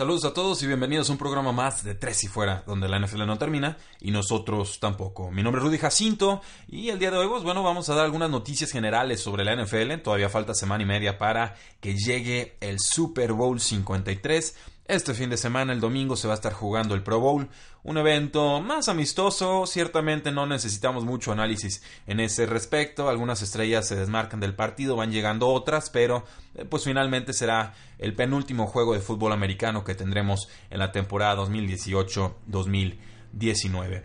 Saludos 0.00 0.24
a 0.24 0.32
todos 0.32 0.62
y 0.62 0.66
bienvenidos 0.66 1.10
a 1.10 1.12
un 1.12 1.18
programa 1.18 1.52
más 1.52 1.84
de 1.84 1.94
Tres 1.94 2.24
y 2.24 2.26
Fuera, 2.26 2.64
donde 2.66 2.88
la 2.88 2.98
NFL 2.98 3.26
no 3.26 3.36
termina 3.36 3.76
y 4.00 4.12
nosotros 4.12 4.80
tampoco. 4.80 5.30
Mi 5.30 5.42
nombre 5.42 5.60
es 5.60 5.66
Rudy 5.66 5.76
Jacinto 5.76 6.40
y 6.68 6.88
el 6.88 6.98
día 6.98 7.10
de 7.10 7.18
hoy, 7.18 7.28
pues 7.28 7.42
bueno, 7.42 7.62
vamos 7.62 7.90
a 7.90 7.94
dar 7.94 8.06
algunas 8.06 8.30
noticias 8.30 8.70
generales 8.70 9.20
sobre 9.20 9.44
la 9.44 9.54
NFL. 9.54 9.96
Todavía 10.02 10.30
falta 10.30 10.54
semana 10.54 10.84
y 10.84 10.86
media 10.86 11.18
para 11.18 11.54
que 11.82 11.96
llegue 11.96 12.56
el 12.60 12.78
Super 12.80 13.34
Bowl 13.34 13.60
53 13.60 14.56
este 14.90 15.14
fin 15.14 15.30
de 15.30 15.36
semana, 15.36 15.72
el 15.72 15.80
domingo, 15.80 16.16
se 16.16 16.26
va 16.26 16.34
a 16.34 16.36
estar 16.36 16.52
jugando 16.52 16.94
el 16.94 17.02
Pro 17.02 17.20
Bowl, 17.20 17.48
un 17.84 17.96
evento 17.96 18.60
más 18.60 18.88
amistoso, 18.88 19.64
ciertamente 19.66 20.32
no 20.32 20.46
necesitamos 20.46 21.04
mucho 21.04 21.30
análisis 21.32 21.82
en 22.06 22.18
ese 22.18 22.46
respecto, 22.46 23.08
algunas 23.08 23.42
estrellas 23.42 23.86
se 23.86 23.94
desmarcan 23.94 24.40
del 24.40 24.54
partido, 24.54 24.96
van 24.96 25.12
llegando 25.12 25.46
otras, 25.48 25.90
pero 25.90 26.24
eh, 26.54 26.64
pues 26.64 26.82
finalmente 26.84 27.32
será 27.32 27.74
el 27.98 28.14
penúltimo 28.14 28.66
juego 28.66 28.94
de 28.94 29.00
fútbol 29.00 29.32
americano 29.32 29.84
que 29.84 29.94
tendremos 29.94 30.48
en 30.70 30.80
la 30.80 30.90
temporada 30.92 31.40
2018-2019. 31.42 34.02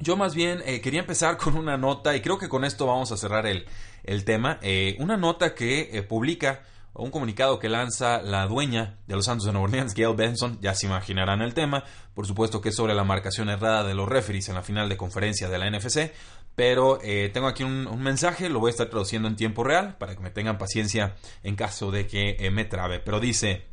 Yo 0.00 0.16
más 0.16 0.34
bien 0.34 0.62
eh, 0.66 0.82
quería 0.82 1.00
empezar 1.00 1.38
con 1.38 1.56
una 1.56 1.78
nota 1.78 2.14
y 2.14 2.20
creo 2.20 2.36
que 2.38 2.50
con 2.50 2.64
esto 2.64 2.86
vamos 2.86 3.10
a 3.10 3.16
cerrar 3.16 3.46
el, 3.46 3.64
tema, 4.24 4.58
eh, 4.60 4.96
una 5.00 5.16
nota 5.16 5.54
que 5.54 6.04
publica 6.08 6.62
un 6.98 7.10
comunicado 7.10 7.58
que 7.58 7.68
lanza 7.68 8.22
la 8.22 8.46
dueña 8.46 8.98
de 9.06 9.14
los 9.16 9.26
Santos 9.26 9.46
de 9.46 9.52
Nueva 9.52 9.68
Orleans, 9.68 9.94
Gail 9.94 10.16
Benson, 10.16 10.58
ya 10.60 10.74
se 10.74 10.86
imaginarán 10.86 11.42
el 11.42 11.54
tema, 11.54 11.84
por 12.14 12.26
supuesto 12.26 12.60
que 12.60 12.70
es 12.70 12.76
sobre 12.76 12.94
la 12.94 13.04
marcación 13.04 13.48
errada 13.48 13.84
de 13.84 13.94
los 13.94 14.08
referees 14.08 14.48
en 14.48 14.54
la 14.54 14.62
final 14.62 14.88
de 14.88 14.96
conferencia 14.96 15.48
de 15.48 15.58
la 15.58 15.70
NFC, 15.70 16.12
pero 16.54 16.98
eh, 17.02 17.30
tengo 17.32 17.48
aquí 17.48 17.64
un, 17.64 18.02
mensaje, 18.02 18.48
lo 18.48 18.60
voy 18.60 18.68
a 18.68 18.70
estar 18.70 18.88
traduciendo 18.88 19.28
en 19.28 19.36
tiempo 19.36 19.62
real 19.62 19.96
para 19.98 20.14
que 20.14 20.22
me 20.22 20.30
tengan 20.30 20.56
paciencia 20.56 21.16
en 21.42 21.54
caso 21.54 21.90
de 21.90 22.06
que 22.06 22.36
eh, 22.38 22.50
me 22.50 22.64
trabe, 22.64 22.98
pero 22.98 23.20
dice, 23.20 23.66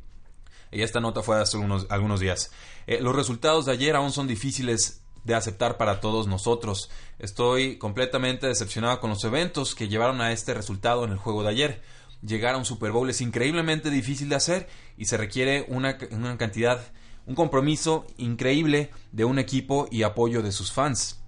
y 0.69 0.81
esta 0.81 0.99
nota 0.99 1.21
fue 1.21 1.39
hace 1.39 1.57
unos, 1.57 1.87
algunos 1.89 2.19
días, 2.19 2.51
eh, 2.87 2.99
los 2.99 3.15
resultados 3.15 3.65
de 3.65 3.71
ayer 3.71 3.95
aún 3.95 4.11
son 4.11 4.27
difíciles 4.27 5.01
de 5.23 5.35
aceptar 5.35 5.77
para 5.77 6.01
todos 6.01 6.27
nosotros. 6.27 6.89
Estoy 7.19 7.77
completamente 7.77 8.47
decepcionado 8.47 8.99
con 8.99 9.11
los 9.11 9.23
eventos 9.23 9.73
que 9.75 9.87
llevaron 9.87 10.19
a 10.19 10.33
este 10.33 10.53
resultado 10.53 11.05
en 11.05 11.11
el 11.11 11.17
juego 11.17 11.43
de 11.43 11.49
ayer 11.49 11.81
llegar 12.25 12.55
a 12.55 12.57
un 12.57 12.65
Super 12.65 12.91
Bowl 12.91 13.09
es 13.09 13.21
increíblemente 13.21 13.89
difícil 13.89 14.29
de 14.29 14.35
hacer 14.35 14.67
y 14.97 15.05
se 15.05 15.17
requiere 15.17 15.65
una, 15.67 15.97
cantidad, 16.37 16.81
un 17.25 17.35
compromiso 17.35 18.05
increíble 18.17 18.91
de 19.11 19.25
un 19.25 19.39
equipo 19.39 19.87
y 19.91 20.03
apoyo 20.03 20.41
de 20.41 20.51
sus 20.51 20.71
fans. 20.71 21.19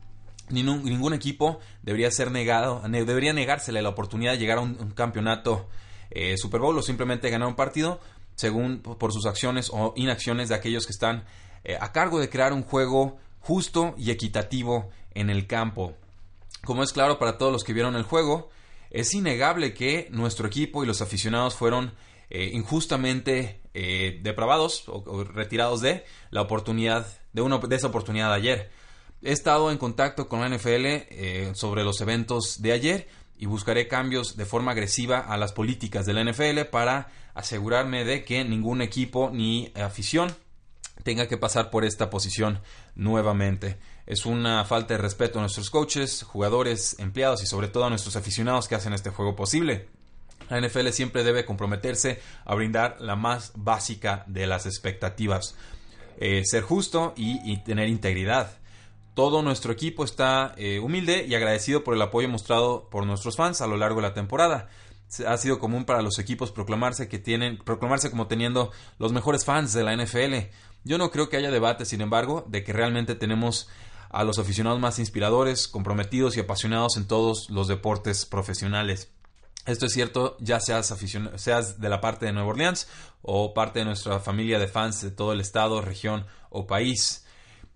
Ningún, 0.49 1.13
equipo 1.13 1.59
debería 1.81 2.11
ser 2.11 2.29
negado, 2.31 2.81
debería 2.87 3.33
negársele 3.33 3.81
la 3.81 3.89
oportunidad 3.89 4.33
de 4.33 4.37
llegar 4.37 4.59
a 4.59 4.61
un, 4.61 4.91
campeonato 4.91 5.67
eh, 6.11 6.37
Super 6.37 6.61
Bowl 6.61 6.77
o 6.77 6.83
simplemente 6.83 7.31
ganar 7.31 7.47
un 7.47 7.55
partido 7.55 7.99
según 8.35 8.79
por 8.79 9.11
sus 9.11 9.25
acciones 9.25 9.71
o 9.73 9.93
inacciones 9.95 10.49
de 10.49 10.55
aquellos 10.55 10.85
que 10.85 10.91
están 10.91 11.25
eh, 11.63 11.77
a 11.79 11.91
cargo 11.91 12.19
de 12.19 12.29
crear 12.29 12.53
un 12.53 12.63
juego 12.63 13.17
justo 13.39 13.95
y 13.97 14.11
equitativo 14.11 14.89
en 15.13 15.29
el 15.29 15.47
campo. 15.47 15.93
Como 16.63 16.83
es 16.83 16.93
claro 16.93 17.17
para 17.17 17.37
todos 17.37 17.51
los 17.51 17.63
que 17.63 17.73
vieron 17.73 17.95
el 17.95 18.03
juego, 18.03 18.49
es 18.95 19.13
innegable 19.13 19.73
que 19.73 20.07
nuestro 20.11 20.47
equipo 20.47 20.81
y 20.81 20.87
los 20.87 21.01
aficionados 21.01 21.53
fueron 21.53 21.91
eh, 22.29 22.51
injustamente 22.53 23.59
eh, 23.73 24.21
depravados 24.23 24.85
o, 24.87 25.25
retirados 25.25 25.81
de 25.81 26.05
la 26.31 26.41
oportunidad 26.41 27.05
de, 27.33 27.41
una, 27.41 27.59
esa 27.71 27.87
oportunidad 27.87 28.29
de 28.29 28.35
ayer. 28.35 28.71
He 29.21 29.33
estado 29.33 29.69
en 29.69 29.77
contacto 29.77 30.29
con 30.29 30.39
la 30.39 30.47
NFL 30.47 30.85
eh, 30.85 31.51
sobre 31.55 31.83
los 31.83 31.99
eventos 31.99 32.61
de 32.61 32.71
ayer 32.71 33.07
y 33.37 33.47
buscaré 33.47 33.89
cambios 33.89 34.37
de 34.37 34.45
forma 34.45 34.71
agresiva 34.71 35.19
a 35.19 35.35
las 35.35 35.51
políticas 35.51 36.05
de 36.05 36.13
la 36.13 36.23
NFL 36.23 36.61
para 36.71 37.11
asegurarme 37.33 38.05
de 38.05 38.23
que 38.23 38.45
ningún 38.45 38.81
equipo 38.81 39.29
ni 39.29 39.73
afición 39.75 40.33
tenga 41.03 41.27
que 41.27 41.37
pasar 41.37 41.69
por 41.69 41.83
esta 41.83 42.09
posición 42.09 42.61
nuevamente. 42.95 43.77
Es 44.05 44.25
una 44.25 44.63
falta 44.65 44.93
de 44.93 45.01
respeto 45.01 45.39
a 45.39 45.41
nuestros 45.41 45.69
coaches, 45.69 46.23
jugadores, 46.23 46.97
empleados 46.99 47.41
y 47.43 47.47
sobre 47.47 47.67
todo 47.67 47.85
a 47.85 47.89
nuestros 47.89 48.15
aficionados 48.15 48.67
que 48.67 48.75
hacen 48.75 48.93
este 48.93 49.09
juego 49.09 49.35
posible. 49.35 49.87
La 50.49 50.61
NFL 50.61 50.89
siempre 50.89 51.23
debe 51.23 51.45
comprometerse 51.45 52.19
a 52.45 52.53
brindar 52.53 52.97
la 52.99 53.15
más 53.15 53.51
básica 53.55 54.23
de 54.27 54.45
las 54.45 54.67
expectativas, 54.67 55.55
eh, 56.19 56.43
ser 56.45 56.61
justo 56.61 57.13
y, 57.17 57.57
tener 57.63 57.89
integridad. 57.89 58.59
Todo 59.15 59.41
nuestro 59.41 59.71
equipo 59.71 60.03
está 60.03 60.53
eh, 60.57 60.79
humilde 60.79 61.25
y 61.27 61.33
agradecido 61.33 61.83
por 61.83 61.95
el 61.95 62.01
apoyo 62.01 62.29
mostrado 62.29 62.89
por 62.89 63.05
nuestros 63.05 63.37
fans 63.37 63.61
a 63.61 63.67
lo 63.67 63.77
largo 63.77 64.01
de 64.01 64.07
la 64.07 64.13
temporada 64.13 64.69
ha 65.25 65.37
sido 65.37 65.59
común 65.59 65.85
para 65.85 66.01
los 66.01 66.19
equipos 66.19 66.51
proclamarse 66.51 67.07
que 67.07 67.19
tienen 67.19 67.57
proclamarse 67.57 68.09
como 68.09 68.27
teniendo 68.27 68.71
los 68.97 69.13
mejores 69.13 69.45
fans 69.45 69.73
de 69.73 69.83
la 69.83 69.95
NFL. 69.95 70.49
Yo 70.83 70.97
no 70.97 71.11
creo 71.11 71.29
que 71.29 71.37
haya 71.37 71.51
debate, 71.51 71.85
sin 71.85 72.01
embargo, 72.01 72.45
de 72.47 72.63
que 72.63 72.73
realmente 72.73 73.15
tenemos 73.15 73.69
a 74.15 74.23
los 74.23 74.39
aficionados 74.39 74.79
más 74.79 74.97
inspiradores, 74.97 75.67
comprometidos 75.67 76.37
y 76.37 76.39
apasionados 76.39 76.95
en 76.95 77.05
todos 77.05 77.49
los 77.49 77.67
deportes 77.67 78.25
profesionales. 78.25 79.09
Esto 79.65 79.87
es 79.87 79.93
cierto, 79.93 80.37
ya 80.39 80.59
seas, 80.61 80.93
seas 81.35 81.81
de 81.81 81.89
la 81.89 81.99
parte 81.99 82.25
de 82.25 82.31
Nueva 82.31 82.49
Orleans 82.49 82.87
o 83.21 83.53
parte 83.53 83.79
de 83.79 83.85
nuestra 83.85 84.19
familia 84.19 84.57
de 84.57 84.69
fans 84.69 85.01
de 85.01 85.11
todo 85.11 85.33
el 85.33 85.41
estado, 85.41 85.81
región 85.81 86.25
o 86.49 86.65
país. 86.65 87.25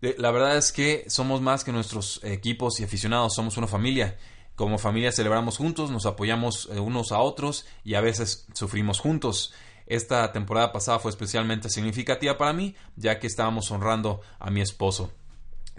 Eh, 0.02 0.16
la 0.18 0.32
verdad 0.32 0.56
es 0.56 0.72
que 0.72 1.04
somos 1.10 1.42
más 1.42 1.66
que 1.66 1.74
nuestros 1.74 2.22
equipos 2.24 2.80
y 2.80 2.86
aficionados, 2.86 3.36
somos 3.36 3.58
una 3.58 3.68
familia 3.68 4.18
como 4.56 4.78
familia 4.78 5.14
celebramos 5.14 5.56
juntos, 5.56 5.90
nos 5.90 6.06
apoyamos 6.06 6.68
eh, 6.70 6.82
unos 6.82 7.14
a 7.14 7.20
otros 7.20 7.66
y 7.86 7.94
a 7.96 8.02
veces 8.02 8.46
sufrimos 8.54 9.00
juntos. 9.00 9.54
Esta 9.88 10.34
temporada 10.34 10.74
pasada 10.74 11.00
fue 11.00 11.12
especialmente 11.12 11.70
significativa 11.70 12.38
para 12.38 12.52
mí, 12.52 12.76
ya 12.98 13.20
que 13.20 13.28
estábamos 13.28 13.72
honrando 13.72 14.20
a 14.38 14.52
mi 14.52 14.60
esposo. 14.60 15.12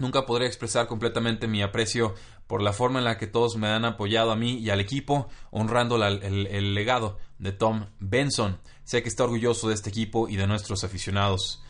Nunca 0.01 0.25
podré 0.25 0.47
expresar 0.47 0.87
completamente 0.87 1.47
mi 1.47 1.61
aprecio 1.61 2.15
por 2.47 2.63
la 2.63 2.73
forma 2.73 2.97
en 2.97 3.05
la 3.05 3.19
que 3.19 3.27
todos 3.27 3.55
me 3.55 3.67
han 3.67 3.85
apoyado 3.85 4.31
a 4.31 4.35
mí 4.35 4.57
y 4.57 4.71
al 4.71 4.79
equipo, 4.79 5.29
honrando 5.51 6.03
el, 6.03 6.73
legado 6.73 7.19
de 7.37 7.51
Tom 7.51 7.85
Benson. 7.99 8.57
Sé 8.83 9.03
que 9.03 9.09
está 9.09 9.25
orgulloso 9.25 9.67
de 9.67 9.75
este 9.75 9.91
equipo 9.91 10.27
y 10.27 10.37
de 10.37 10.47
nuestros 10.47 10.83
aficionados. 10.83 11.63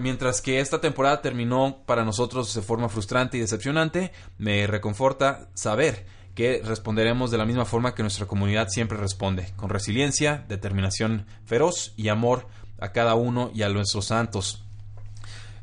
Mientras 0.00 0.40
que 0.40 0.60
esta 0.60 0.80
temporada 0.80 1.20
terminó 1.20 1.82
para 1.84 2.06
nosotros 2.06 2.54
de 2.54 2.62
forma 2.62 2.88
frustrante 2.88 3.36
y 3.36 3.40
decepcionante, 3.40 4.12
me 4.38 4.66
reconforta 4.66 5.50
saber 5.52 6.06
que 6.34 6.62
responderemos 6.64 7.30
de 7.30 7.36
la 7.36 7.44
misma 7.44 7.66
forma 7.66 7.94
que 7.94 8.02
nuestra 8.02 8.24
comunidad 8.24 8.68
siempre 8.70 8.96
responde, 8.96 9.52
con 9.56 9.68
resiliencia, 9.68 10.46
determinación 10.48 11.26
feroz 11.44 11.92
y 11.98 12.08
amor 12.08 12.46
a 12.78 12.92
cada 12.92 13.14
uno 13.14 13.50
y 13.52 13.60
a 13.60 13.68
nuestros 13.68 14.06
santos. 14.06 14.65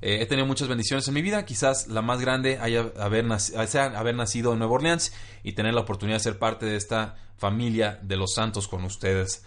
Eh, 0.05 0.21
he 0.21 0.25
tenido 0.25 0.45
muchas 0.45 0.67
bendiciones 0.67 1.07
en 1.07 1.13
mi 1.13 1.21
vida, 1.21 1.45
quizás 1.45 1.87
la 1.87 2.01
más 2.01 2.19
grande 2.19 2.59
haya 2.59 2.91
haber, 2.99 3.25
sea 3.39 3.85
haber 3.97 4.15
nacido 4.15 4.51
en 4.51 4.59
Nueva 4.59 4.73
Orleans 4.73 5.13
y 5.43 5.53
tener 5.53 5.73
la 5.73 5.79
oportunidad 5.79 6.17
de 6.17 6.23
ser 6.23 6.37
parte 6.37 6.65
de 6.65 6.75
esta 6.75 7.15
familia 7.37 7.99
de 8.01 8.17
los 8.17 8.33
santos 8.33 8.67
con 8.67 8.83
ustedes. 8.83 9.45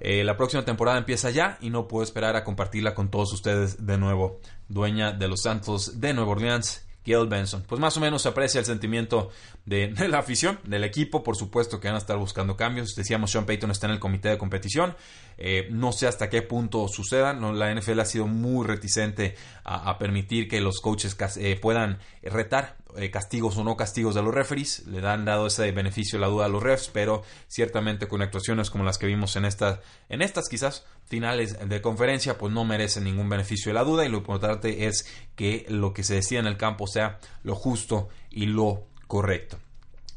Eh, 0.00 0.24
la 0.24 0.36
próxima 0.36 0.64
temporada 0.64 0.98
empieza 0.98 1.30
ya 1.30 1.56
y 1.60 1.70
no 1.70 1.86
puedo 1.86 2.02
esperar 2.02 2.34
a 2.34 2.42
compartirla 2.42 2.96
con 2.96 3.12
todos 3.12 3.32
ustedes 3.32 3.86
de 3.86 3.96
nuevo. 3.96 4.40
Dueña 4.68 5.12
de 5.12 5.28
los 5.28 5.42
Santos 5.42 6.00
de 6.00 6.12
Nueva 6.12 6.32
Orleans, 6.32 6.84
Gail 7.04 7.28
Benson. 7.28 7.62
Pues 7.68 7.80
más 7.80 7.96
o 7.96 8.00
menos 8.00 8.22
se 8.22 8.28
aprecia 8.28 8.58
el 8.58 8.64
sentimiento 8.64 9.30
de, 9.64 9.94
la 10.08 10.18
afición, 10.18 10.58
del 10.64 10.84
equipo, 10.84 11.22
por 11.22 11.36
supuesto 11.36 11.80
que 11.80 11.88
van 11.88 11.94
a 11.94 11.98
estar 11.98 12.16
buscando 12.16 12.56
cambios. 12.56 12.94
Decíamos, 12.94 13.30
Sean 13.30 13.46
Payton 13.46 13.70
está 13.70 13.86
en 13.86 13.92
el 13.92 14.00
comité 14.00 14.30
de 14.30 14.38
competición. 14.38 14.96
Eh, 15.38 15.68
no 15.70 15.92
sé 15.92 16.06
hasta 16.06 16.28
qué 16.28 16.42
punto 16.42 16.86
suceda. 16.88 17.32
la 17.32 17.74
NFL 17.74 18.00
ha 18.00 18.04
sido 18.04 18.26
muy 18.26 18.66
reticente 18.66 19.34
a, 19.64 19.98
permitir 19.98 20.48
que 20.48 20.60
los 20.60 20.80
coaches 20.80 21.16
eh, 21.36 21.58
puedan 21.60 21.98
retar 22.22 22.76
eh, 22.96 23.10
castigos 23.10 23.56
o 23.56 23.64
no 23.64 23.76
castigos 23.76 24.14
de 24.14 24.22
los 24.22 24.34
referees. 24.34 24.86
Le 24.86 25.06
han 25.06 25.24
dado 25.24 25.46
ese 25.46 25.70
beneficio 25.72 26.18
la 26.18 26.28
duda 26.28 26.46
a 26.46 26.48
los 26.48 26.62
refs, 26.62 26.90
pero 26.92 27.22
ciertamente 27.48 28.08
con 28.08 28.22
actuaciones 28.22 28.70
como 28.70 28.84
las 28.84 28.98
que 28.98 29.06
vimos 29.06 29.36
en, 29.36 29.44
esta, 29.44 29.80
en 30.08 30.22
estas 30.22 30.48
quizás 30.48 30.84
finales 31.06 31.56
de 31.68 31.80
conferencia, 31.80 32.38
pues 32.38 32.52
no 32.52 32.64
merecen 32.64 33.04
ningún 33.04 33.28
beneficio 33.28 33.70
de 33.70 33.74
la 33.74 33.84
duda 33.84 34.04
y 34.04 34.08
lo 34.08 34.18
importante 34.18 34.86
es 34.86 35.06
que 35.36 35.64
lo 35.68 35.92
que 35.92 36.04
se 36.04 36.14
decida 36.14 36.40
en 36.40 36.46
el 36.46 36.56
campo 36.56 36.86
sea 36.86 37.18
lo 37.42 37.54
justo 37.54 38.08
y 38.30 38.46
lo 38.46 38.86
correcto. 39.06 39.58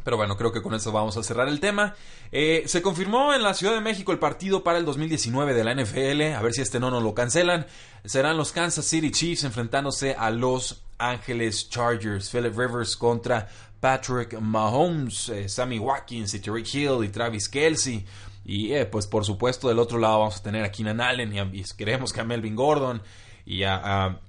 Pero 0.06 0.18
bueno, 0.18 0.38
creo 0.38 0.52
que 0.52 0.62
con 0.62 0.76
eso 0.76 0.92
vamos 0.92 1.18
a 1.18 1.24
cerrar 1.24 1.48
el 1.48 1.60
tema. 1.60 1.96
Eh, 2.32 2.64
se 2.68 2.84
confirmó 2.84 3.34
en 3.34 3.42
la 3.42 3.56
Ciudad 3.56 3.74
de 3.74 3.82
México 3.82 4.12
el 4.12 4.20
partido 4.20 4.64
para 4.64 4.78
el 4.78 4.86
2019 4.86 5.56
de 5.56 5.64
la 5.64 5.74
NFL. 5.74 6.36
A 6.36 6.44
ver 6.44 6.54
si 6.54 6.62
este 6.62 6.80
no 6.80 6.92
nos 6.92 7.02
lo 7.02 7.16
cancelan. 7.16 7.66
Serán 8.06 8.38
los 8.38 8.52
Kansas 8.52 8.86
City 8.86 9.10
Chiefs 9.10 9.46
enfrentándose 9.46 10.14
a 10.14 10.30
los 10.30 10.84
Ángeles 11.00 11.72
Chargers. 11.72 12.30
Philip 12.30 12.56
Rivers 12.56 12.96
contra 12.96 13.48
Patrick 13.80 14.40
Mahomes, 14.40 15.30
eh, 15.30 15.50
Sammy 15.50 15.80
Watkins 15.80 16.36
y 16.36 16.40
Tariq 16.40 16.76
Hill 16.76 17.04
y 17.04 17.10
Travis 17.10 17.50
Kelsey. 17.50 18.06
Y 18.46 18.74
eh, 18.74 18.86
pues 18.86 19.08
por 19.08 19.26
supuesto 19.26 19.70
del 19.70 19.80
otro 19.80 19.98
lado 19.98 20.20
vamos 20.20 20.38
a 20.38 20.44
tener 20.44 20.64
a 20.64 20.72
Keenan 20.72 21.02
Allen 21.02 21.34
y, 21.52 21.64
queremos 21.76 22.14
que 22.14 22.22
a 22.22 22.24
Melvin 22.24 22.56
Gordon 22.56 23.02
y 23.44 23.64
a, 23.64 24.20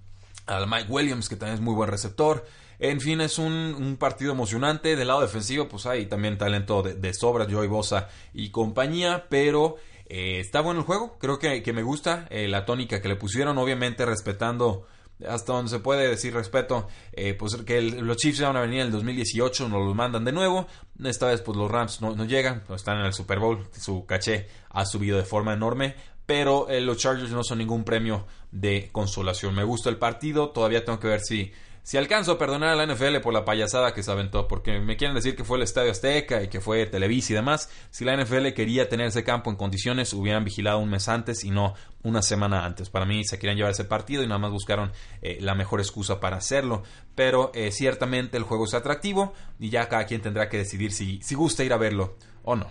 a 0.46 0.66
Mike 0.66 0.86
Williams 0.88 1.28
que 1.28 1.36
también 1.36 1.56
es 1.56 1.60
muy 1.60 1.74
buen 1.74 1.90
receptor. 1.90 2.46
En 2.78 3.00
fin, 3.00 3.20
es 3.20 3.38
un, 3.38 3.96
partido 3.98 4.32
emocionante. 4.32 4.96
Del 4.96 5.08
lado 5.08 5.20
defensivo, 5.20 5.68
pues 5.68 5.86
hay 5.86 6.06
también 6.06 6.38
talento 6.38 6.82
de, 6.82 7.14
sobra, 7.14 7.46
Joey 7.50 7.68
Bosa 7.68 8.08
y 8.34 8.50
compañía, 8.50 9.26
pero 9.28 9.76
eh, 10.06 10.40
está 10.40 10.60
bueno 10.60 10.80
el 10.80 10.86
juego. 10.86 11.16
Creo 11.18 11.38
que, 11.38 11.62
me 11.72 11.82
gusta 11.82 12.26
eh, 12.30 12.48
la 12.48 12.64
tónica 12.64 13.00
que 13.00 13.08
le 13.08 13.16
pusieron, 13.16 13.58
obviamente 13.58 14.04
respetando 14.04 14.86
hasta 15.26 15.54
donde 15.54 15.70
se 15.70 15.78
puede 15.78 16.08
decir 16.08 16.34
respeto, 16.34 16.88
eh, 17.12 17.32
pues 17.32 17.56
que 17.64 17.80
los 17.80 18.18
Chiefs 18.18 18.42
van 18.42 18.54
a 18.54 18.60
venir 18.60 18.80
en 18.80 18.86
el 18.88 18.92
2018, 18.92 19.66
nos 19.70 19.82
los 19.82 19.94
mandan 19.94 20.26
de 20.26 20.32
nuevo. 20.32 20.66
Esta 21.02 21.28
vez, 21.28 21.40
pues 21.40 21.56
los 21.56 21.70
Rams 21.70 22.02
no, 22.02 22.22
llegan, 22.26 22.64
están 22.74 22.98
en 22.98 23.06
el 23.06 23.14
Super 23.14 23.38
Bowl, 23.38 23.66
su 23.72 24.04
caché 24.04 24.46
ha 24.68 24.84
subido 24.84 25.16
de 25.16 25.24
forma 25.24 25.54
enorme. 25.54 25.94
Pero 26.26 26.66
los 26.80 26.98
Chargers 26.98 27.30
no 27.30 27.44
son 27.44 27.58
ningún 27.58 27.84
premio 27.84 28.26
de 28.50 28.88
consolación. 28.90 29.54
Me 29.54 29.62
gusta 29.62 29.90
el 29.90 29.96
partido, 29.96 30.50
todavía 30.50 30.84
tengo 30.84 30.98
que 30.98 31.06
ver 31.06 31.20
si 31.20 31.52
si 31.86 31.96
alcanzo 31.96 32.32
a 32.32 32.38
perdonar 32.38 32.70
a 32.70 32.74
la 32.74 32.92
NFL 32.92 33.18
por 33.22 33.32
la 33.32 33.44
payasada 33.44 33.94
que 33.94 34.02
se 34.02 34.10
aventó, 34.10 34.48
porque 34.48 34.80
me 34.80 34.96
quieren 34.96 35.14
decir 35.14 35.36
que 35.36 35.44
fue 35.44 35.56
el 35.56 35.62
Estadio 35.62 35.92
Azteca 35.92 36.42
y 36.42 36.48
que 36.48 36.60
fue 36.60 36.84
Televisa 36.86 37.32
y 37.32 37.36
demás, 37.36 37.70
si 37.90 38.04
la 38.04 38.16
NFL 38.16 38.48
quería 38.54 38.88
tener 38.88 39.06
ese 39.06 39.22
campo 39.22 39.50
en 39.50 39.56
condiciones, 39.56 40.12
hubieran 40.12 40.42
vigilado 40.42 40.80
un 40.80 40.90
mes 40.90 41.08
antes 41.08 41.44
y 41.44 41.50
no 41.52 41.74
una 42.02 42.22
semana 42.22 42.64
antes. 42.64 42.90
Para 42.90 43.06
mí 43.06 43.22
se 43.22 43.38
querían 43.38 43.56
llevar 43.56 43.70
ese 43.70 43.84
partido 43.84 44.24
y 44.24 44.26
nada 44.26 44.40
más 44.40 44.50
buscaron 44.50 44.90
eh, 45.22 45.38
la 45.40 45.54
mejor 45.54 45.78
excusa 45.78 46.18
para 46.18 46.38
hacerlo. 46.38 46.82
Pero 47.14 47.52
eh, 47.54 47.70
ciertamente 47.70 48.36
el 48.36 48.42
juego 48.42 48.64
es 48.64 48.74
atractivo 48.74 49.32
y 49.60 49.70
ya 49.70 49.88
cada 49.88 50.06
quien 50.06 50.20
tendrá 50.20 50.48
que 50.48 50.58
decidir 50.58 50.90
si, 50.90 51.20
si 51.22 51.36
gusta 51.36 51.62
ir 51.62 51.72
a 51.72 51.76
verlo 51.76 52.16
o 52.42 52.56
no. 52.56 52.68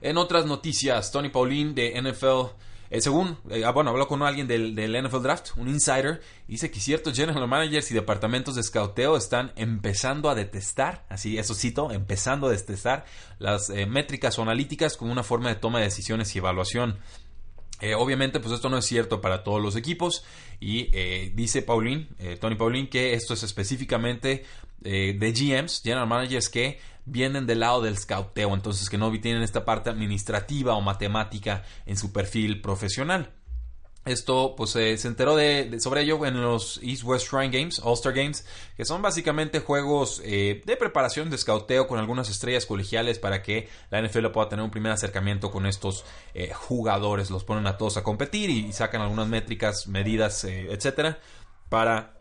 En 0.00 0.16
otras 0.16 0.46
noticias, 0.46 1.12
Tony 1.12 1.28
Pauline 1.28 1.74
de 1.74 2.00
NFL 2.00 2.54
eh, 2.94 3.00
según, 3.00 3.36
eh, 3.50 3.64
ah, 3.64 3.72
bueno, 3.72 3.90
habló 3.90 4.06
con 4.06 4.22
alguien 4.22 4.46
del, 4.46 4.72
NFL 4.76 5.20
Draft, 5.20 5.48
un 5.56 5.66
insider, 5.66 6.20
dice 6.46 6.70
que 6.70 6.78
ciertos 6.78 7.16
general 7.16 7.48
managers 7.48 7.90
y 7.90 7.94
departamentos 7.94 8.54
de 8.54 8.62
scouteo 8.62 9.16
están 9.16 9.52
empezando 9.56 10.30
a 10.30 10.36
detestar, 10.36 11.04
así, 11.08 11.36
eso 11.36 11.56
cito, 11.56 11.90
empezando 11.90 12.46
a 12.46 12.50
detestar 12.50 13.04
las 13.40 13.68
eh, 13.68 13.86
métricas 13.86 14.38
o 14.38 14.42
analíticas 14.42 14.96
como 14.96 15.10
una 15.10 15.24
forma 15.24 15.48
de 15.48 15.56
toma 15.56 15.80
de 15.80 15.86
decisiones 15.86 16.36
y 16.36 16.38
evaluación. 16.38 17.00
obviamente, 17.98 18.38
pues 18.38 18.54
esto 18.54 18.68
no 18.68 18.78
es 18.78 18.86
cierto 18.86 19.20
para 19.20 19.42
todos 19.42 19.60
los 19.60 19.74
equipos 19.74 20.24
y 20.60 20.88
dice 21.30 21.62
Pauline, 21.62 22.06
Tony 22.40 22.54
Pauline, 22.54 22.88
que 22.88 23.14
esto 23.14 23.34
es 23.34 23.42
específicamente 23.42 24.44
de 24.84 25.32
GMs, 25.32 25.80
general 25.82 26.06
managers 26.06 26.48
que 26.48 26.78
vienen 27.06 27.46
del 27.46 27.60
lado 27.60 27.82
del 27.82 27.98
scouteo, 27.98 28.54
entonces 28.54 28.88
que 28.88 28.98
no 28.98 29.10
tienen 29.20 29.42
esta 29.42 29.64
parte 29.64 29.90
administrativa 29.90 30.74
o 30.74 30.80
matemática 30.80 31.64
en 31.86 31.96
su 31.96 32.12
perfil 32.12 32.60
profesional. 32.60 33.32
Esto, 34.04 34.54
pues 34.54 34.70
se 34.70 34.92
enteró 35.08 35.34
de, 35.34 35.80
sobre 35.80 36.02
ello 36.02 36.26
en 36.26 36.42
los 36.42 36.78
East 36.82 37.04
West 37.04 37.26
Shrine 37.26 37.48
Games, 37.48 37.80
All-Star 37.82 38.12
Games, 38.12 38.44
que 38.76 38.84
son 38.84 39.00
básicamente 39.00 39.60
juegos 39.60 40.20
eh, 40.24 40.62
de 40.66 40.76
preparación 40.76 41.30
de 41.30 41.38
scouteo 41.38 41.86
con 41.86 41.98
algunas 41.98 42.28
estrellas 42.28 42.66
colegiales 42.66 43.18
para 43.18 43.42
que 43.42 43.70
la 43.90 44.02
NFL 44.02 44.26
pueda 44.26 44.50
tener 44.50 44.62
un 44.62 44.70
primer 44.70 44.92
acercamiento 44.92 45.50
con 45.50 45.64
estos 45.64 46.04
eh, 46.34 46.52
jugadores. 46.52 47.30
Los 47.30 47.44
ponen 47.44 47.66
a 47.66 47.78
todos 47.78 47.96
a 47.96 48.02
competir 48.02 48.50
y, 48.50 48.72
sacan 48.74 49.00
algunas 49.00 49.26
métricas, 49.26 49.86
medidas, 49.86 50.44
eh, 50.44 50.66
etcétera, 50.70 51.18
para 51.70 52.13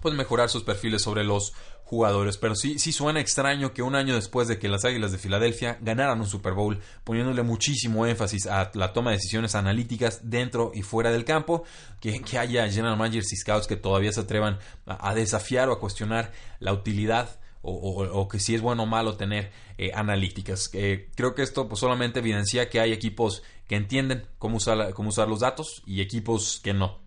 pues 0.00 0.14
mejorar 0.14 0.48
sus 0.48 0.64
perfiles 0.64 1.02
sobre 1.02 1.24
los 1.24 1.52
jugadores, 1.92 2.38
pero 2.38 2.54
sí, 2.54 2.78
sí 2.78 2.90
suena 2.90 3.20
extraño 3.20 3.74
que 3.74 3.82
un 3.82 3.94
año 3.94 4.14
después 4.14 4.48
de 4.48 4.58
que 4.58 4.66
las 4.66 4.86
Águilas 4.86 5.12
de 5.12 5.18
Filadelfia 5.18 5.76
ganaran 5.82 6.20
un 6.20 6.26
Super 6.26 6.54
Bowl, 6.54 6.80
poniéndole 7.04 7.42
muchísimo 7.42 8.06
énfasis 8.06 8.46
a 8.46 8.70
la 8.72 8.94
toma 8.94 9.10
de 9.10 9.18
decisiones 9.18 9.54
analíticas 9.54 10.30
dentro 10.30 10.72
y 10.74 10.80
fuera 10.80 11.10
del 11.10 11.26
campo, 11.26 11.64
que, 12.00 12.22
haya 12.38 12.66
general 12.70 12.96
managers 12.96 13.30
y 13.34 13.36
scouts 13.36 13.66
que 13.66 13.76
todavía 13.76 14.10
se 14.10 14.20
atrevan 14.20 14.58
a, 14.86 15.14
desafiar 15.14 15.68
o 15.68 15.74
a 15.74 15.80
cuestionar 15.80 16.32
la 16.60 16.72
utilidad 16.72 17.38
o, 17.60 18.26
que 18.26 18.40
si 18.40 18.54
es 18.54 18.62
bueno 18.62 18.84
o 18.84 18.86
malo 18.86 19.18
tener 19.18 19.52
eh, 19.76 19.92
analíticas. 19.94 20.70
Eh, 20.72 21.10
creo 21.14 21.34
que 21.34 21.42
esto 21.42 21.68
pues, 21.68 21.78
solamente 21.78 22.20
evidencia 22.20 22.70
que 22.70 22.80
hay 22.80 22.92
equipos 22.92 23.42
que 23.68 23.76
entienden 23.76 24.26
cómo 24.38 24.56
usar, 24.56 24.94
cómo 24.94 25.10
usar 25.10 25.28
los 25.28 25.40
datos 25.40 25.82
y 25.84 26.00
equipos 26.00 26.58
que 26.64 26.72
no 26.72 27.01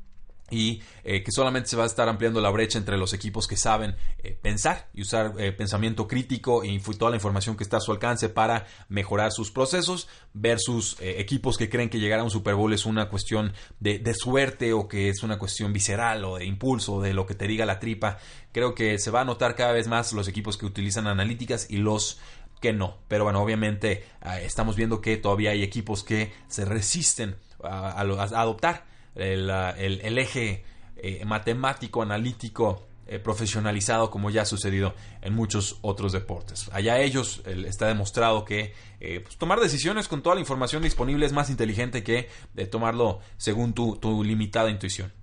y 0.51 0.81
eh, 1.03 1.23
que 1.23 1.31
solamente 1.31 1.69
se 1.69 1.75
va 1.75 1.83
a 1.83 1.87
estar 1.87 2.07
ampliando 2.07 2.39
la 2.39 2.49
brecha 2.49 2.77
entre 2.77 2.97
los 2.97 3.13
equipos 3.13 3.47
que 3.47 3.57
saben 3.57 3.95
eh, 4.19 4.37
pensar 4.39 4.89
y 4.93 5.01
usar 5.01 5.33
eh, 5.39 5.51
pensamiento 5.51 6.07
crítico 6.07 6.63
y 6.63 6.79
toda 6.79 7.09
la 7.09 7.17
información 7.17 7.57
que 7.57 7.63
está 7.63 7.77
a 7.77 7.81
su 7.81 7.91
alcance 7.91 8.29
para 8.29 8.67
mejorar 8.87 9.31
sus 9.31 9.51
procesos 9.51 10.07
versus 10.33 10.97
equipos 10.99 11.57
que 11.57 11.69
creen 11.69 11.89
que 11.89 11.99
llegar 11.99 12.19
a 12.19 12.23
un 12.23 12.29
Super 12.29 12.55
Bowl 12.55 12.73
es 12.73 12.85
una 12.85 13.09
cuestión 13.09 13.53
de, 13.79 13.97
de, 13.97 14.13
suerte 14.13 14.73
o 14.73 14.87
que 14.87 15.09
es 15.09 15.23
una 15.23 15.39
cuestión 15.39 15.73
visceral 15.73 16.23
o 16.25 16.37
de 16.37 16.45
impulso 16.45 17.01
de 17.01 17.13
lo 17.13 17.25
que 17.25 17.33
te 17.33 17.47
diga 17.47 17.65
la 17.65 17.79
tripa. 17.79 18.17
Creo 18.51 18.75
que 18.75 18.99
se 18.99 19.11
va 19.11 19.21
a 19.21 19.25
notar 19.25 19.55
cada 19.55 19.71
vez 19.71 19.87
más 19.87 20.13
los 20.13 20.27
equipos 20.27 20.57
que 20.57 20.65
utilizan 20.65 21.07
analíticas 21.07 21.67
y 21.69 21.77
los 21.77 22.19
que 22.61 22.71
no. 22.71 22.99
Pero 23.07 23.23
bueno, 23.23 23.41
obviamente 23.41 24.05
estamos 24.41 24.75
viendo 24.75 25.01
que 25.01 25.17
todavía 25.17 25.51
hay 25.51 25.63
equipos 25.63 26.03
que 26.03 26.33
se 26.47 26.65
resisten 26.65 27.35
a 27.63 27.99
adoptar 27.99 28.94
el, 29.15 30.17
eje 30.17 30.63
eh, 30.97 31.23
matemático, 31.25 32.01
analítico, 32.01 32.87
eh, 33.07 33.19
profesionalizado 33.19 34.09
como 34.09 34.29
ya 34.29 34.41
ha 34.41 34.45
sucedido 34.45 34.93
en 35.21 35.33
muchos 35.33 35.77
otros 35.81 36.11
deportes. 36.11 36.69
Allá 36.73 36.99
ellos 36.99 37.41
está 37.45 37.87
demostrado 37.87 38.45
que 38.45 38.73
eh, 38.99 39.21
pues, 39.21 39.37
tomar 39.37 39.59
decisiones 39.59 40.07
con 40.07 40.21
toda 40.21 40.35
la 40.35 40.41
información 40.41 40.83
disponible 40.83 41.25
es 41.25 41.33
más 41.33 41.49
inteligente 41.49 42.03
que 42.03 42.29
tomarlo 42.71 43.19
según 43.37 43.73
tu 43.73 44.23
limitada 44.23 44.69
intuición. 44.69 45.13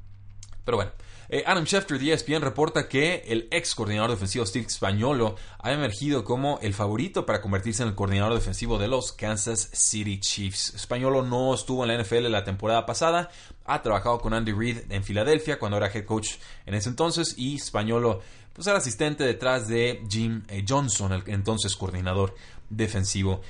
Pero 0.65 0.77
bueno, 0.77 0.93
eh, 1.35 1.45
Adam 1.47 1.65
Schefter 1.65 1.99
de 1.99 2.13
ESPN 2.13 2.43
reporta 2.43 2.91
que 2.91 3.25
el 3.27 3.49
ex 3.51 3.75
coordinador 3.75 4.11
defensivo 4.11 4.45
Steve 4.45 4.69
Spagnolo 4.69 5.37
ha 5.61 5.73
emergido 5.73 6.25
como 6.25 6.59
el 6.61 6.75
favorito 6.75 7.25
para 7.25 7.41
convertirse 7.41 7.83
en 7.83 7.89
el 7.89 7.95
coordinador 7.95 8.35
defensivo 8.35 8.77
de 8.77 8.87
los 8.87 9.15
Kansas 9.15 9.71
City 9.73 10.21
Chiefs. 10.21 10.75
Spagnolo 10.77 11.23
no 11.23 11.55
estuvo 11.55 11.85
en 11.85 11.89
la 11.89 12.03
NFL 12.03 12.31
la 12.31 12.45
temporada 12.45 12.85
pasada, 12.85 13.31
ha 13.65 13.81
trabajado 13.81 14.19
con 14.19 14.35
Andy 14.35 14.53
Reid 14.53 14.81
en 14.91 15.03
Filadelfia 15.05 15.59
cuando 15.59 15.79
era 15.79 15.91
head 15.91 16.05
coach 16.05 16.33
en 16.67 16.75
ese 16.75 16.91
entonces 16.91 17.33
y 17.39 17.59
Spagnolo 17.59 18.21
pues 18.53 18.67
era 18.67 18.77
asistente 18.77 19.25
detrás 19.25 19.69
de 19.69 20.05
Jim 20.11 20.43
eh, 20.49 20.63
Johnson, 20.69 21.15
el 21.15 21.23
entonces 21.29 21.75
coordinador 21.77 22.35
defensivo. 22.69 23.41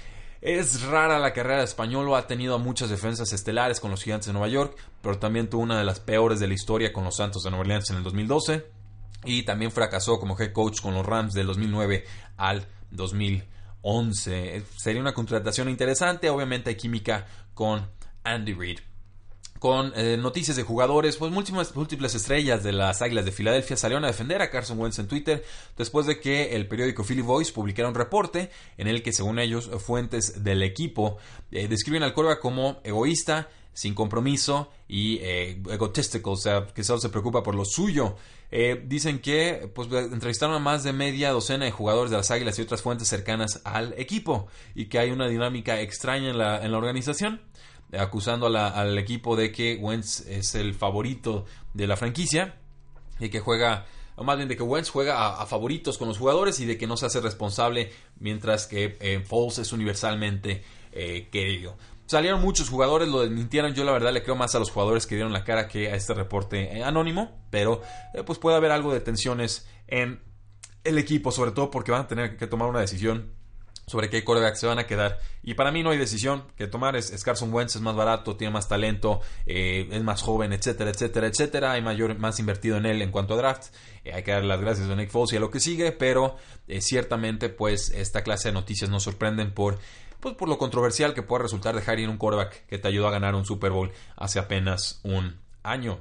Es 0.42 0.82
rara 0.82 1.20
la 1.20 1.32
carrera 1.32 1.58
de 1.58 1.64
Españolo, 1.64 2.16
ha 2.16 2.26
tenido 2.26 2.58
muchas 2.58 2.90
defensas 2.90 3.32
estelares 3.32 3.78
con 3.78 3.92
los 3.92 4.02
Gigantes 4.02 4.26
de 4.26 4.32
Nueva 4.32 4.48
York, 4.48 4.76
pero 5.00 5.16
también 5.16 5.48
tuvo 5.48 5.62
una 5.62 5.78
de 5.78 5.84
las 5.84 6.00
peores 6.00 6.40
de 6.40 6.48
la 6.48 6.54
historia 6.54 6.92
con 6.92 7.04
los 7.04 7.14
Santos 7.14 7.44
de 7.44 7.50
Nueva 7.50 7.60
Orleans 7.60 7.88
en 7.90 7.98
el 7.98 8.02
2012 8.02 8.66
y 9.24 9.44
también 9.44 9.70
fracasó 9.70 10.18
como 10.18 10.36
head 10.36 10.50
coach 10.50 10.80
con 10.80 10.94
los 10.94 11.06
Rams 11.06 11.32
del 11.32 11.46
2009 11.46 12.04
al 12.38 12.66
2011. 12.90 14.64
Sería 14.76 15.00
una 15.00 15.14
contratación 15.14 15.68
interesante, 15.68 16.28
obviamente 16.28 16.70
hay 16.70 16.76
química 16.76 17.24
con 17.54 17.88
Andy 18.24 18.52
Reid 18.52 18.80
con 19.62 19.92
eh, 19.94 20.16
noticias 20.16 20.56
de 20.56 20.64
jugadores, 20.64 21.16
pues 21.18 21.30
múltiples, 21.30 21.76
múltiples 21.76 22.16
estrellas 22.16 22.64
de 22.64 22.72
las 22.72 23.00
Águilas 23.00 23.24
de 23.24 23.30
Filadelfia 23.30 23.76
salieron 23.76 24.02
a 24.02 24.08
defender 24.08 24.42
a 24.42 24.50
Carson 24.50 24.76
Wentz 24.76 24.98
en 24.98 25.06
Twitter 25.06 25.44
después 25.78 26.04
de 26.04 26.18
que 26.18 26.56
el 26.56 26.66
periódico 26.66 27.04
Philly 27.04 27.22
Voice 27.22 27.52
publicara 27.52 27.88
un 27.88 27.94
reporte 27.94 28.50
en 28.76 28.88
el 28.88 29.04
que, 29.04 29.12
según 29.12 29.38
ellos, 29.38 29.70
fuentes 29.78 30.42
del 30.42 30.64
equipo 30.64 31.18
eh, 31.52 31.68
describen 31.68 32.02
al 32.02 32.12
Corva 32.12 32.40
como 32.40 32.80
egoísta, 32.82 33.50
sin 33.72 33.94
compromiso 33.94 34.68
y 34.88 35.18
eh, 35.18 35.62
egotistical, 35.70 36.32
o 36.32 36.36
sea, 36.36 36.66
que 36.66 36.82
solo 36.82 36.98
se 36.98 37.10
preocupa 37.10 37.44
por 37.44 37.54
lo 37.54 37.64
suyo. 37.64 38.16
dicen 38.86 39.20
que 39.20 39.70
pues, 39.72 39.86
entrevistaron 39.92 40.56
a 40.56 40.58
más 40.58 40.82
de 40.82 40.92
media 40.92 41.30
docena 41.30 41.66
de 41.66 41.70
jugadores 41.70 42.10
de 42.10 42.16
las 42.16 42.32
Águilas 42.32 42.58
y 42.58 42.62
otras 42.62 42.82
fuentes 42.82 43.06
cercanas 43.06 43.60
al 43.62 43.94
equipo 43.96 44.48
y 44.74 44.86
que 44.86 44.98
hay 44.98 45.12
una 45.12 45.28
dinámica 45.28 45.80
extraña 45.80 46.30
en 46.30 46.38
la, 46.38 46.64
en 46.64 46.72
la 46.72 46.78
organización 46.78 47.40
acusando 47.98 48.46
al 48.46 48.98
equipo 48.98 49.36
de 49.36 49.52
que 49.52 49.76
Wentz 49.76 50.20
es 50.26 50.54
el 50.54 50.74
favorito 50.74 51.44
de 51.74 51.86
la 51.86 51.96
franquicia 51.96 52.56
y 53.20 53.28
que 53.28 53.40
juega, 53.40 53.86
o 54.16 54.24
más 54.24 54.36
bien 54.36 54.48
de 54.48 54.56
que 54.56 54.62
Wentz 54.62 54.90
juega 54.90 55.40
a, 55.40 55.46
favoritos 55.46 55.98
con 55.98 56.08
los 56.08 56.18
jugadores 56.18 56.58
y 56.60 56.66
de 56.66 56.78
que 56.78 56.86
no 56.86 56.96
se 56.96 57.06
hace 57.06 57.20
responsable, 57.20 57.92
mientras 58.18 58.66
que 58.66 58.96
eh, 59.00 59.22
Foles 59.24 59.58
es 59.58 59.72
universalmente 59.72 60.62
eh, 60.92 61.28
querido. 61.30 61.76
Salieron 62.06 62.42
muchos 62.42 62.68
jugadores, 62.68 63.08
lo 63.08 63.20
desmintieron. 63.20 63.74
Yo 63.74 63.84
la 63.84 63.92
verdad 63.92 64.12
le 64.12 64.22
creo 64.22 64.36
más 64.36 64.54
a 64.54 64.58
los 64.58 64.70
jugadores 64.70 65.06
que 65.06 65.14
dieron 65.14 65.32
la 65.32 65.44
cara 65.44 65.68
que 65.68 65.90
a 65.90 65.94
este 65.94 66.12
reporte 66.12 66.76
eh, 66.76 66.84
anónimo. 66.84 67.46
Pero 67.48 67.80
pues 68.26 68.38
puede 68.38 68.56
haber 68.56 68.70
algo 68.70 68.92
de 68.92 69.00
tensiones 69.00 69.66
en 69.86 70.20
el 70.84 70.98
equipo, 70.98 71.30
sobre 71.30 71.52
todo 71.52 71.70
porque 71.70 71.90
van 71.90 72.02
a 72.02 72.08
tener 72.08 72.36
que 72.36 72.46
tomar 72.46 72.68
una 72.68 72.80
decisión 72.80 73.32
sobre 73.92 74.08
qué 74.08 74.24
quarterback 74.24 74.54
se 74.54 74.66
van 74.66 74.78
a 74.78 74.86
quedar. 74.86 75.18
Y 75.42 75.52
para 75.52 75.70
mí 75.70 75.82
no 75.82 75.90
hay 75.90 75.98
decisión 75.98 76.44
que 76.56 76.66
tomar. 76.66 76.96
Es, 76.96 77.22
Carson 77.22 77.52
Wentz 77.52 77.76
es 77.76 77.82
más 77.82 77.94
barato, 77.94 78.36
tiene 78.36 78.50
más 78.50 78.66
talento, 78.66 79.20
eh, 79.44 79.86
es 79.90 80.02
más 80.02 80.22
joven, 80.22 80.54
etcétera, 80.54 80.88
etcétera, 80.88 81.26
etcétera. 81.26 81.72
Hay 81.72 81.82
mayor, 81.82 82.18
más 82.18 82.38
invertido 82.38 82.78
en 82.78 82.86
él 82.86 83.02
en 83.02 83.10
cuanto 83.10 83.34
a 83.34 83.36
draft. 83.36 83.66
Eh, 84.02 84.14
hay 84.14 84.22
que 84.22 84.30
dar 84.30 84.44
las 84.44 84.62
gracias 84.62 84.88
a 84.88 84.96
Nick 84.96 85.10
Foles 85.10 85.34
y 85.34 85.36
a 85.36 85.40
lo 85.40 85.50
que 85.50 85.60
sigue, 85.60 85.92
pero 85.92 86.36
eh, 86.68 86.80
ciertamente 86.80 87.50
pues 87.50 87.90
esta 87.90 88.22
clase 88.22 88.48
de 88.48 88.54
noticias 88.54 88.88
nos 88.88 89.02
sorprenden 89.02 89.52
por 89.52 89.78
pues 90.20 90.36
por 90.36 90.48
lo 90.48 90.56
controversial 90.56 91.12
que 91.12 91.22
puede 91.22 91.42
resultar 91.42 91.74
dejar 91.74 92.00
ir 92.00 92.08
un 92.08 92.16
quarterback 92.16 92.64
que 92.66 92.78
te 92.78 92.88
ayudó 92.88 93.08
a 93.08 93.10
ganar 93.10 93.34
un 93.34 93.44
Super 93.44 93.72
Bowl 93.72 93.92
hace 94.16 94.38
apenas 94.38 95.00
un 95.02 95.38
año. 95.62 96.00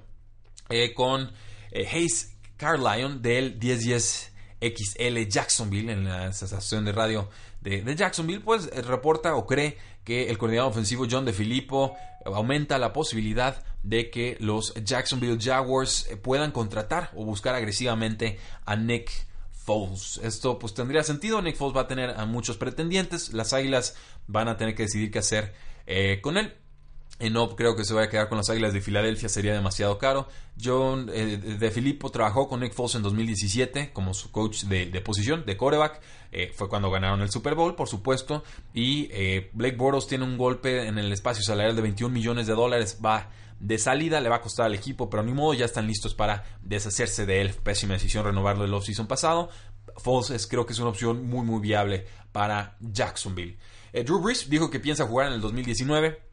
con 0.95 1.33
Hayes 1.73 2.37
Carlyon 2.55 3.21
del 3.21 3.57
1010 3.57 4.31
XL 4.61 5.27
Jacksonville 5.27 5.91
en 5.91 6.05
la 6.05 6.27
estación 6.27 6.85
de 6.85 6.91
radio 6.91 7.27
de, 7.61 7.95
Jacksonville, 7.95 8.41
pues 8.41 8.69
eh, 8.73 8.81
reporta 8.81 9.35
o 9.35 9.45
cree 9.45 9.77
que 10.03 10.29
el 10.29 10.37
coordinador 10.37 10.71
ofensivo 10.71 11.05
John 11.09 11.25
DeFilippo 11.25 11.95
aumenta 12.25 12.77
la 12.77 12.91
posibilidad 12.91 13.63
de 13.83 14.09
que 14.09 14.37
los 14.39 14.73
Jacksonville 14.83 15.37
Jaguars 15.39 16.07
eh, 16.09 16.17
puedan 16.17 16.51
contratar 16.51 17.11
o 17.15 17.23
buscar 17.23 17.55
agresivamente 17.55 18.39
a 18.65 18.75
Nick 18.75 19.11
Foles. 19.51 20.19
Esto 20.23 20.57
pues 20.57 20.73
tendría 20.73 21.03
sentido. 21.03 21.41
Nick 21.41 21.55
Foles 21.55 21.77
va 21.77 21.81
a 21.81 21.87
tener 21.87 22.11
a 22.11 22.25
muchos 22.25 22.57
pretendientes. 22.57 23.33
Las 23.33 23.53
Águilas 23.53 23.95
van 24.27 24.47
a 24.47 24.57
tener 24.57 24.75
que 24.75 24.83
decidir 24.83 25.11
qué 25.11 25.19
hacer 25.19 25.53
eh, 25.85 26.19
con 26.21 26.37
él 26.37 26.55
no 27.29 27.55
creo 27.55 27.75
que 27.75 27.83
se 27.83 27.93
vaya 27.93 28.07
a 28.07 28.09
quedar 28.09 28.29
con 28.29 28.37
las 28.37 28.49
Águilas 28.49 28.73
de 28.73 28.81
Filadelfia, 28.81 29.29
sería 29.29 29.53
demasiado 29.53 29.97
caro. 29.97 30.27
John 30.61 31.09
eh, 31.13 31.37
de 31.37 31.71
Filippo 31.71 32.09
trabajó 32.09 32.47
con 32.47 32.61
Nick 32.61 32.73
Foles 32.73 32.95
en 32.95 33.03
2017 33.03 33.91
como 33.93 34.13
su 34.13 34.31
coach 34.31 34.63
de, 34.63 35.01
posición, 35.01 35.45
de 35.45 35.57
coreback. 35.57 36.01
Eh, 36.31 36.51
fue 36.53 36.69
cuando 36.69 36.89
ganaron 36.89 37.21
el 37.21 37.29
Super 37.29 37.55
Bowl, 37.55 37.75
por 37.75 37.87
supuesto. 37.87 38.43
Y 38.73 39.09
eh, 39.11 39.49
Blake 39.53 39.75
Bortles 39.75 40.07
tiene 40.07 40.23
un 40.23 40.37
golpe 40.37 40.87
en 40.87 40.97
el 40.97 41.11
espacio 41.11 41.43
salarial 41.43 41.75
de 41.75 41.81
21 41.81 42.13
millones 42.13 42.47
de 42.47 42.53
dólares. 42.53 42.99
Va 43.03 43.29
de 43.59 43.77
salida, 43.77 44.21
le 44.21 44.29
va 44.29 44.37
a 44.37 44.41
costar 44.41 44.65
al 44.65 44.73
equipo, 44.73 45.09
pero 45.09 45.23
ni 45.23 45.33
modo, 45.33 45.53
ya 45.53 45.65
están 45.65 45.87
listos 45.87 46.15
para 46.15 46.43
deshacerse 46.61 47.25
de 47.25 47.41
él. 47.41 47.53
Pésima 47.53 47.93
decisión 47.93 48.25
renovarlo 48.25 48.65
el 48.65 48.73
offseason 48.73 49.07
pasado. 49.07 49.49
Foles 49.97 50.47
creo 50.47 50.65
que 50.65 50.73
es 50.73 50.79
una 50.79 50.89
opción 50.89 51.25
muy, 51.25 51.45
muy 51.45 51.59
viable 51.59 52.05
para 52.31 52.77
Jacksonville. 52.79 53.57
Drew 53.93 54.21
Brees 54.21 54.49
dijo 54.49 54.69
que 54.69 54.79
piensa 54.79 55.05
jugar 55.05 55.27
en 55.27 55.33
el 55.33 55.41
2019 55.41 56.30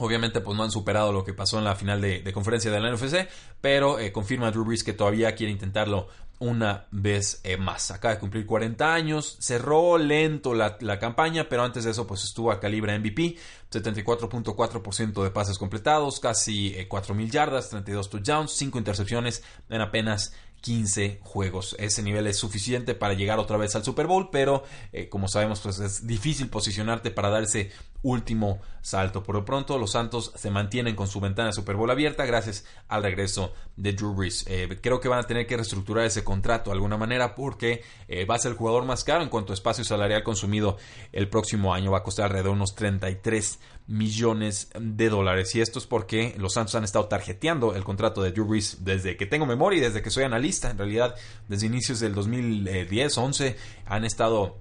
Obviamente, 0.00 0.40
pues 0.40 0.56
no 0.56 0.64
han 0.64 0.70
superado 0.70 1.12
lo 1.12 1.24
que 1.24 1.34
pasó 1.34 1.58
en 1.58 1.64
la 1.64 1.76
final 1.76 2.00
de, 2.00 2.32
conferencia 2.32 2.70
de 2.70 2.80
la 2.80 2.90
NFC, 2.90 3.28
pero 3.60 3.98
eh, 3.98 4.12
confirma 4.12 4.50
Drew 4.50 4.64
Brees 4.64 4.82
que 4.82 4.94
todavía 4.94 5.34
quiere 5.34 5.52
intentarlo 5.52 6.08
una 6.38 6.86
vez 6.90 7.42
eh, 7.44 7.58
más. 7.58 7.90
Acaba 7.90 8.14
de 8.14 8.20
cumplir 8.20 8.46
40 8.46 8.94
años, 8.94 9.36
cerró 9.40 9.98
lento 9.98 10.54
la, 10.54 10.98
campaña, 10.98 11.50
pero 11.50 11.64
antes 11.64 11.84
de 11.84 11.90
eso 11.90 12.06
pues 12.06 12.24
estuvo 12.24 12.50
a 12.50 12.60
calibre 12.60 12.98
MVP, 12.98 13.36
74.4% 13.70 15.22
de 15.22 15.30
pases 15.30 15.58
completados, 15.58 16.18
casi 16.18 16.74
4.000 16.88 17.20
eh, 17.20 17.30
yardas, 17.30 17.68
32 17.68 18.08
touchdowns, 18.08 18.52
5 18.52 18.78
intercepciones 18.78 19.42
en 19.68 19.82
apenas 19.82 20.32
15 20.62 21.20
juegos. 21.22 21.76
Ese 21.78 22.02
nivel 22.02 22.26
es 22.26 22.38
suficiente 22.38 22.94
para 22.94 23.12
llegar 23.12 23.38
otra 23.38 23.58
vez 23.58 23.76
al 23.76 23.84
Super 23.84 24.06
Bowl, 24.06 24.30
pero 24.32 24.64
como 25.10 25.28
sabemos 25.28 25.60
pues 25.60 25.78
es 25.78 26.06
difícil 26.06 26.48
posicionarte 26.48 27.10
para 27.10 27.28
dar 27.28 27.42
ese 27.42 27.70
último 28.02 28.60
salto. 28.80 29.22
Por 29.22 29.34
lo 29.34 29.44
pronto, 29.44 29.78
los 29.78 29.92
Santos 29.92 30.32
se 30.34 30.50
mantienen 30.50 30.96
con 30.96 31.06
su 31.06 31.20
ventana 31.20 31.52
Super 31.52 31.76
Bowl 31.76 31.90
abierta 31.90 32.24
gracias 32.24 32.64
al 32.88 33.02
regreso 33.02 33.52
de 33.76 33.92
Drew 33.92 34.14
Brees. 34.14 34.44
Eh, 34.48 34.78
creo 34.80 35.00
que 35.00 35.08
van 35.08 35.20
a 35.20 35.26
tener 35.26 35.46
que 35.46 35.56
reestructurar 35.56 36.06
ese 36.06 36.24
contrato 36.24 36.70
de 36.70 36.74
alguna 36.74 36.96
manera 36.96 37.34
porque 37.34 37.82
eh, 38.08 38.24
va 38.24 38.36
a 38.36 38.38
ser 38.38 38.52
el 38.52 38.56
jugador 38.56 38.84
más 38.84 39.04
caro 39.04 39.22
en 39.22 39.28
cuanto 39.28 39.52
a 39.52 39.54
espacio 39.54 39.84
salarial 39.84 40.22
consumido 40.22 40.76
el 41.12 41.28
próximo 41.28 41.74
año. 41.74 41.90
Va 41.90 41.98
a 41.98 42.02
costar 42.02 42.26
alrededor 42.26 42.52
de 42.52 42.56
unos 42.56 42.74
33 42.74 43.58
millones 43.86 44.70
de 44.78 45.08
dólares. 45.08 45.54
Y 45.54 45.60
esto 45.60 45.78
es 45.78 45.86
porque 45.86 46.34
los 46.38 46.54
Santos 46.54 46.74
han 46.76 46.84
estado 46.84 47.06
tarjeteando 47.06 47.74
el 47.74 47.84
contrato 47.84 48.22
de 48.22 48.32
Drew 48.32 48.46
Brees 48.46 48.84
desde 48.84 49.16
que 49.16 49.26
tengo 49.26 49.46
memoria 49.46 49.78
y 49.78 49.80
desde 49.80 50.00
que 50.00 50.10
soy 50.10 50.24
analista. 50.24 50.70
En 50.70 50.78
realidad, 50.78 51.14
desde 51.48 51.66
inicios 51.66 52.00
del 52.00 52.14
2010, 52.14 53.18
11, 53.18 53.56
han 53.86 54.04
estado 54.04 54.58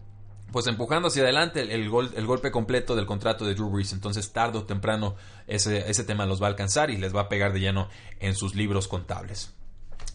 pues 0.52 0.68
empujando 0.68 1.08
hacia 1.08 1.24
adelante 1.24 1.62
el, 1.62 1.90
golpe 1.90 2.52
completo 2.52 2.96
del 2.96 3.06
contrato 3.06 3.46
de 3.46 3.56
Drew 3.56 3.70
Brees. 3.70 3.94
Entonces, 3.94 4.32
tarde 4.32 4.58
o 4.58 4.66
temprano, 4.66 5.16
ese, 5.48 5.90
ese 5.90 6.04
tema 6.04 6.26
los 6.26 6.42
va 6.42 6.48
a 6.48 6.50
alcanzar 6.50 6.90
y 6.90 6.98
les 6.98 7.16
va 7.16 7.22
a 7.22 7.30
pegar 7.30 7.54
de 7.54 7.60
lleno 7.60 7.90
en 8.20 8.36
sus 8.36 8.56
libros 8.56 8.88
contables. 8.88 9.54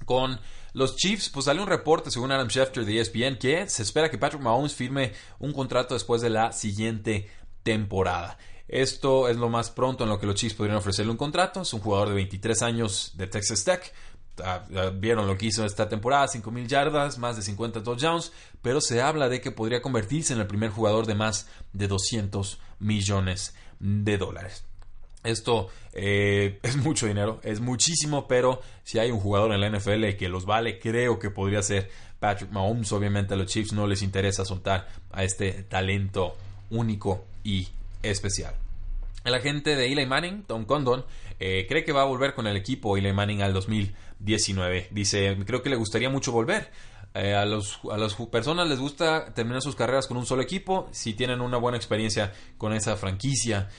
Con 0.04 0.40
los 0.72 0.96
Chiefs, 0.96 1.30
pues 1.30 1.46
sale 1.46 1.60
un 1.60 1.68
reporte 1.68 2.10
según 2.10 2.32
Adam 2.32 2.48
Schefter 2.48 2.84
de 2.84 3.00
ESPN 3.00 3.38
que 3.38 3.68
se 3.68 3.82
espera 3.82 4.10
que 4.10 4.18
Patrick 4.18 4.42
Mahomes 4.42 4.74
firme 4.74 5.12
un 5.38 5.52
contrato 5.52 5.94
después 5.94 6.20
de 6.20 6.30
la 6.30 6.52
siguiente 6.52 7.30
temporada. 7.62 8.36
Esto 8.66 9.28
es 9.28 9.36
lo 9.36 9.48
más 9.48 9.70
pronto 9.70 10.04
en 10.04 10.10
lo 10.10 10.18
que 10.18 10.26
los 10.26 10.34
Chiefs 10.34 10.56
podrían 10.56 10.78
ofrecerle 10.78 11.12
un 11.12 11.16
contrato. 11.18 11.62
Es 11.62 11.72
un 11.74 11.80
jugador 11.80 12.08
de 12.08 12.14
23 12.14 12.62
años 12.62 13.12
de 13.14 13.26
Texas 13.26 13.62
Tech. 13.62 13.92
Vieron 14.94 15.26
lo 15.26 15.38
que 15.38 15.46
hizo 15.46 15.64
esta 15.64 15.88
temporada, 15.88 16.26
5.000 16.26 16.66
yardas, 16.66 17.18
más 17.18 17.36
de 17.36 17.42
50 17.42 17.82
touchdowns, 17.82 18.32
pero 18.62 18.80
se 18.80 19.00
habla 19.00 19.28
de 19.28 19.40
que 19.40 19.52
podría 19.52 19.80
convertirse 19.80 20.32
en 20.32 20.40
el 20.40 20.46
primer 20.46 20.70
jugador 20.70 21.06
de 21.06 21.14
más 21.14 21.48
de 21.72 21.86
200 21.86 22.58
millones 22.80 23.54
de 23.78 24.18
dólares. 24.18 24.64
Esto 25.22 25.68
eh, 25.92 26.58
es 26.62 26.76
mucho 26.76 27.06
dinero, 27.06 27.40
es 27.42 27.60
muchísimo, 27.60 28.28
pero 28.28 28.60
si 28.82 28.98
hay 28.98 29.10
un 29.10 29.20
jugador 29.20 29.52
en 29.52 29.60
la 29.60 29.70
NFL 29.70 30.16
que 30.18 30.28
los 30.28 30.46
vale, 30.46 30.78
creo 30.78 31.18
que 31.18 31.30
podría 31.30 31.62
ser 31.62 31.90
Patrick 32.20 32.50
Mahomes. 32.50 32.92
Obviamente 32.92 33.34
a 33.34 33.36
los 33.36 33.46
Chiefs 33.46 33.72
no 33.72 33.86
les 33.86 34.02
interesa 34.02 34.44
soltar 34.44 34.88
a 35.10 35.24
este 35.24 35.64
talento 35.64 36.36
único 36.70 37.24
y 37.42 37.68
especial. 38.02 38.63
El 39.24 39.32
agente 39.32 39.74
de 39.74 39.90
Eli 39.90 40.04
Manning, 40.04 40.42
Tom 40.42 40.66
Condon, 40.66 41.06
eh, 41.40 41.64
cree 41.66 41.82
que 41.82 41.92
va 41.92 42.02
a 42.02 42.04
volver 42.04 42.34
con 42.34 42.46
el 42.46 42.56
equipo 42.56 42.98
Eli 42.98 43.10
Manning 43.10 43.40
al 43.40 43.54
2019. 43.54 44.88
Dice, 44.90 45.38
creo 45.46 45.62
que 45.62 45.70
le 45.70 45.76
gustaría 45.76 46.10
mucho 46.10 46.30
volver. 46.30 46.70
Eh, 47.14 47.34
a, 47.34 47.46
los, 47.46 47.80
a 47.90 47.96
las 47.96 48.14
personas 48.14 48.68
les 48.68 48.78
gusta 48.78 49.32
terminar 49.32 49.62
sus 49.62 49.76
carreras 49.76 50.08
con 50.08 50.16
un 50.16 50.26
solo 50.26 50.42
equipo 50.42 50.88
si 50.90 51.14
tienen 51.14 51.40
una 51.40 51.56
buena 51.56 51.78
experiencia 51.78 52.34
con 52.58 52.74
esa 52.74 52.96
franquicia. 52.96 53.70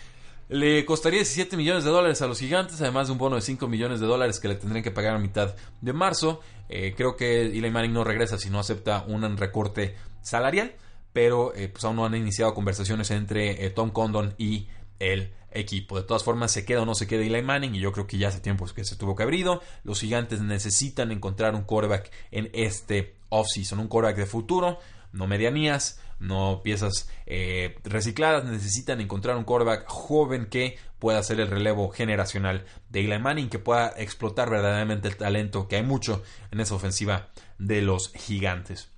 Le 0.50 0.84
costaría 0.84 1.20
17 1.20 1.58
millones 1.58 1.84
de 1.84 1.92
dólares 1.92 2.24
a 2.24 2.28
los 2.28 2.40
gigantes, 2.40 2.82
además 2.82 3.08
de 3.08 3.14
un 3.14 3.20
bono 3.20 3.36
de 3.36 3.42
5 3.44 3.68
millones 3.68 4.00
de 4.00 4.08
dólares 4.08 4.40
que 4.40 4.48
le 4.48 4.56
tendrían 4.56 4.84
que 4.84 4.92
pagar 4.92 5.16
a 5.16 5.20
mitad 5.20 5.56
de 5.80 5.94
marzo. 5.94 6.40
Eh, 6.70 6.96
creo 6.98 7.16
que 7.16 7.44
Eli 7.44 7.70
Manning 7.70 7.94
no 7.94 8.04
regresa 8.04 8.40
si 8.40 8.50
no 8.50 8.60
acepta 8.60 9.04
un 9.08 9.38
recorte 9.38 9.96
salarial, 10.22 10.74
pero 11.14 11.54
pues 11.72 11.84
aún 11.84 11.98
no 11.98 12.06
han 12.06 12.16
iniciado 12.16 12.56
conversaciones 12.56 13.12
entre 13.12 13.70
Tom 13.70 13.92
Condon 13.92 14.34
y 14.40 14.68
el 15.00 15.34
equipo. 15.52 15.98
De 15.98 16.04
todas 16.04 16.24
formas, 16.24 16.52
se 16.52 16.66
queda 16.66 16.82
o 16.82 16.86
no 16.86 16.96
se 16.96 17.08
queda 17.08 17.24
Eli 17.24 17.42
Manning, 17.42 17.76
y 17.76 17.80
yo 17.80 17.92
creo 17.92 18.08
que 18.08 18.18
ya 18.18 18.28
hace 18.28 18.40
tiempo 18.40 18.66
que 18.74 18.84
se 18.84 18.96
tuvo 18.96 19.16
que. 19.16 19.62
Los 19.84 20.02
gigantes 20.02 20.42
necesitan 20.42 21.12
encontrar 21.12 21.56
un 21.56 21.64
quarterback 21.64 22.12
en 22.32 22.50
este 22.54 23.16
offseason, 23.30 23.80
un 23.80 23.88
quarterback 23.88 24.18
de 24.18 24.26
futuro, 24.26 24.80
no 25.12 25.28
medianías, 25.28 26.00
no 26.20 26.62
piezas 26.64 27.10
eh, 27.26 27.78
recicladas, 27.84 28.46
necesitan 28.46 29.02
encontrar 29.02 29.38
un 29.38 29.44
quarterback 29.44 29.86
joven 29.88 30.48
que 30.48 30.78
pueda 31.00 31.20
hacer 31.20 31.40
el 31.40 31.48
relevo 31.48 31.90
generacional 31.90 32.66
de 32.90 33.02
Eli 33.02 33.20
Manning, 33.20 33.50
que 33.50 33.60
pueda 33.60 33.94
explotar 33.98 34.50
verdaderamente 34.50 35.08
el 35.08 35.18
talento 35.18 35.68
que 35.68 35.78
hay 35.78 35.84
mucho 35.84 36.24
en 36.52 36.60
esa 36.60 36.76
ofensiva 36.76 37.30
de 37.58 37.82
los 37.82 38.12
gigantes. 38.14 38.95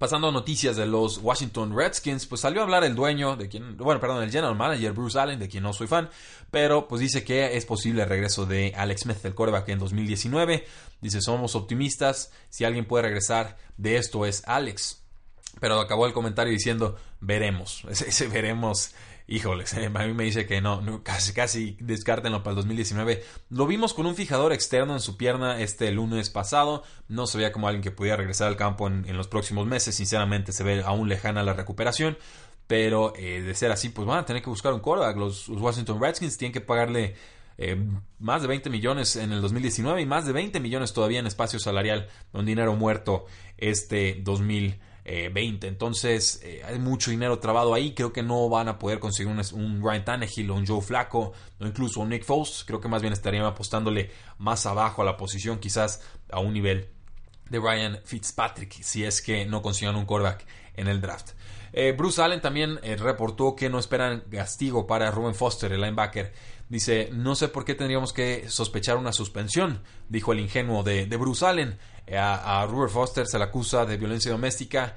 Pasando 0.00 0.28
a 0.28 0.32
noticias 0.32 0.76
de 0.76 0.86
los 0.86 1.18
Washington 1.18 1.76
Redskins, 1.76 2.24
pues 2.24 2.40
salió 2.40 2.62
a 2.62 2.64
hablar 2.64 2.84
el 2.84 2.94
dueño, 2.94 3.36
de 3.36 3.50
quien, 3.50 3.76
bueno, 3.76 4.00
perdón, 4.00 4.22
el 4.22 4.30
general 4.30 4.56
manager 4.56 4.94
Bruce 4.94 5.18
Allen, 5.18 5.38
de 5.38 5.46
quien 5.46 5.62
no 5.62 5.74
soy 5.74 5.88
fan, 5.88 6.08
pero 6.50 6.88
pues 6.88 7.02
dice 7.02 7.22
que 7.22 7.54
es 7.58 7.66
posible 7.66 8.04
el 8.04 8.08
regreso 8.08 8.46
de 8.46 8.72
Alex 8.74 9.02
Smith, 9.02 9.22
el 9.24 9.34
coreback, 9.34 9.68
en 9.68 9.78
2019. 9.78 10.64
Dice, 11.02 11.20
somos 11.20 11.54
optimistas, 11.54 12.32
si 12.48 12.64
alguien 12.64 12.86
puede 12.86 13.02
regresar 13.02 13.58
de 13.76 13.98
esto 13.98 14.24
es 14.24 14.42
Alex. 14.46 15.02
Pero 15.60 15.78
acabó 15.78 16.06
el 16.06 16.14
comentario 16.14 16.50
diciendo, 16.50 16.96
veremos, 17.20 17.84
ese 17.90 18.26
veremos 18.28 18.94
híjoles, 19.30 19.72
a 19.74 20.06
mí 20.06 20.12
me 20.12 20.24
dice 20.24 20.46
que 20.46 20.60
no, 20.60 21.02
casi, 21.02 21.32
casi 21.32 21.76
descártenlo 21.80 22.42
para 22.42 22.52
el 22.52 22.56
2019. 22.56 23.24
Lo 23.48 23.66
vimos 23.66 23.94
con 23.94 24.04
un 24.06 24.16
fijador 24.16 24.52
externo 24.52 24.92
en 24.92 25.00
su 25.00 25.16
pierna 25.16 25.60
este 25.60 25.90
lunes 25.92 26.28
pasado. 26.28 26.82
No 27.08 27.26
se 27.26 27.38
veía 27.38 27.52
como 27.52 27.68
alguien 27.68 27.82
que 27.82 27.92
pudiera 27.92 28.16
regresar 28.16 28.48
al 28.48 28.56
campo 28.56 28.88
en, 28.88 29.16
los 29.16 29.28
próximos 29.28 29.66
meses. 29.66 29.94
Sinceramente, 29.94 30.52
se 30.52 30.64
ve 30.64 30.82
aún 30.84 31.08
lejana 31.08 31.42
la 31.42 31.54
recuperación. 31.54 32.18
Pero 32.66 33.14
eh, 33.16 33.40
de 33.42 33.54
ser 33.54 33.72
así, 33.72 33.88
pues 33.88 34.06
van 34.06 34.18
a 34.18 34.24
tener 34.24 34.42
que 34.42 34.50
buscar 34.50 34.72
un 34.72 34.80
quarterback. 34.80 35.16
Los, 35.16 35.48
Washington 35.48 36.00
Redskins 36.00 36.36
tienen 36.36 36.52
que 36.52 36.60
pagarle 36.60 37.14
eh, 37.58 37.76
más 38.18 38.42
de 38.42 38.48
20 38.48 38.70
millones 38.70 39.16
en 39.16 39.32
el 39.32 39.40
2019 39.40 40.00
y 40.00 40.06
más 40.06 40.24
de 40.24 40.32
20 40.32 40.60
millones 40.60 40.92
todavía 40.92 41.18
en 41.18 41.26
espacio 41.26 41.58
salarial, 41.58 42.08
un 42.32 42.46
dinero 42.46 42.74
muerto 42.74 43.26
este 43.58 44.20
2019. 44.22 44.89
20. 45.04 45.66
Eh, 45.66 45.70
Entonces, 45.70 46.40
eh, 46.42 46.62
hay 46.64 46.78
mucho 46.78 47.10
dinero 47.10 47.38
trabado 47.38 47.74
ahí. 47.74 47.94
Creo 47.94 48.12
que 48.12 48.22
no 48.22 48.48
van 48.48 48.68
a 48.68 48.78
poder 48.78 48.98
conseguir 48.98 49.32
un, 49.32 49.82
Ryan 49.82 50.04
Tannehill 50.04 50.50
o 50.50 50.54
un 50.54 50.66
Joe 50.66 50.80
Flaco 50.80 51.32
o 51.58 51.66
incluso 51.66 52.00
un 52.00 52.10
Nick 52.10 52.24
Foles. 52.24 52.64
Creo 52.66 52.80
que 52.80 52.88
más 52.88 53.02
bien 53.02 53.12
estarían 53.12 53.44
apostándole 53.44 54.10
más 54.38 54.66
abajo 54.66 55.02
a 55.02 55.04
la 55.04 55.16
posición, 55.16 55.58
quizás 55.58 56.02
a 56.30 56.40
un 56.40 56.52
nivel 56.52 56.88
de 57.48 57.58
Ryan 57.58 57.98
Fitzpatrick 58.04 58.82
si 58.82 59.04
es 59.04 59.20
que 59.20 59.44
no 59.44 59.60
consigan 59.60 59.96
un 59.96 60.04
quarterback 60.04 60.46
en 60.74 60.86
el 60.86 61.00
draft. 61.00 61.30
Eh, 61.72 61.92
Bruce 61.92 62.20
Allen 62.22 62.40
también 62.40 62.80
reportó 62.98 63.54
que 63.54 63.68
no 63.68 63.78
esperan 63.78 64.24
castigo 64.30 64.86
para 64.86 65.10
Ruben 65.10 65.34
Foster, 65.34 65.72
el 65.72 65.80
linebacker. 65.80 66.32
Dice, 66.70 67.10
no 67.12 67.34
sé 67.34 67.48
por 67.48 67.64
qué 67.64 67.74
tendríamos 67.74 68.12
que 68.12 68.48
sospechar 68.48 68.96
una 68.96 69.12
suspensión, 69.12 69.82
dijo 70.08 70.32
el 70.32 70.38
ingenuo 70.38 70.84
de, 70.84 71.04
Bruce 71.16 71.44
Allen. 71.44 71.80
Eh, 72.06 72.16
a, 72.16 72.60
a 72.60 72.66
Ruben 72.66 72.90
Foster 72.90 73.26
se 73.26 73.38
le 73.38 73.44
acusa 73.44 73.84
de 73.86 73.96
violencia 73.96 74.30
doméstica 74.30 74.96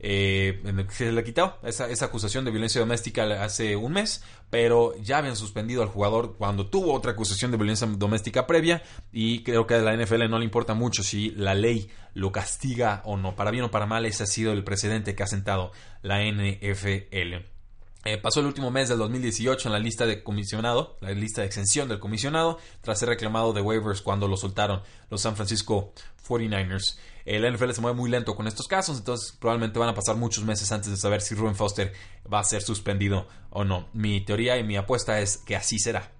eh, 0.00 0.62
se 0.90 1.10
le 1.10 1.24
quitó 1.24 1.58
esa, 1.64 1.88
esa, 1.88 2.04
acusación 2.04 2.44
de 2.44 2.52
violencia 2.52 2.80
doméstica 2.80 3.42
hace 3.42 3.74
un 3.74 3.92
mes, 3.94 4.22
pero 4.48 4.94
ya 4.98 5.18
habían 5.18 5.34
suspendido 5.34 5.82
al 5.82 5.88
jugador 5.88 6.36
cuando 6.36 6.66
tuvo 6.66 6.94
otra 6.94 7.12
acusación 7.12 7.50
de 7.50 7.56
violencia 7.56 7.86
doméstica 7.86 8.46
previa 8.46 8.82
y 9.12 9.42
creo 9.42 9.66
que 9.66 9.74
a 9.74 9.78
la 9.78 9.96
NFL 9.96 10.28
no 10.28 10.38
le 10.38 10.44
importa 10.44 10.74
mucho 10.74 11.02
si 11.02 11.30
la 11.30 11.54
ley 11.54 11.90
lo 12.14 12.30
castiga 12.30 13.02
o 13.06 13.16
no. 13.16 13.34
Para 13.34 13.50
bien 13.50 13.64
o 13.64 13.70
para 13.70 13.86
mal, 13.86 14.06
ese 14.06 14.22
ha 14.22 14.26
sido 14.26 14.52
el 14.52 14.62
precedente 14.62 15.16
que 15.16 15.22
ha 15.24 15.26
sentado 15.26 15.72
la 16.02 16.20
NFL. 16.22 17.57
Eh, 18.04 18.16
pasó 18.16 18.40
el 18.40 18.46
último 18.46 18.70
mes 18.70 18.88
del 18.88 18.98
2018 18.98 19.68
en 19.68 19.72
la 19.72 19.78
lista 19.80 20.06
de 20.06 20.22
comisionado, 20.22 20.96
la 21.00 21.10
lista 21.10 21.40
de 21.40 21.48
exención 21.48 21.88
del 21.88 21.98
comisionado, 21.98 22.58
tras 22.80 23.00
ser 23.00 23.08
reclamado 23.08 23.52
de 23.52 23.60
waivers 23.60 24.02
cuando 24.02 24.28
lo 24.28 24.36
soltaron 24.36 24.82
los 25.10 25.20
San 25.20 25.34
Francisco 25.34 25.92
49ers. 26.26 26.96
El 27.24 27.52
NFL 27.52 27.72
se 27.72 27.80
mueve 27.80 27.96
muy 27.96 28.08
lento 28.08 28.36
con 28.36 28.46
estos 28.46 28.68
casos, 28.68 28.98
entonces 28.98 29.36
probablemente 29.38 29.78
van 29.78 29.88
a 29.88 29.94
pasar 29.94 30.16
muchos 30.16 30.44
meses 30.44 30.70
antes 30.72 30.90
de 30.90 30.96
saber 30.96 31.20
si 31.20 31.34
Ruben 31.34 31.56
Foster 31.56 31.92
va 32.32 32.40
a 32.40 32.44
ser 32.44 32.62
suspendido 32.62 33.26
o 33.50 33.64
no. 33.64 33.88
Mi 33.92 34.20
teoría 34.20 34.56
y 34.58 34.64
mi 34.64 34.76
apuesta 34.76 35.20
es 35.20 35.36
que 35.36 35.56
así 35.56 35.78
será. 35.78 36.12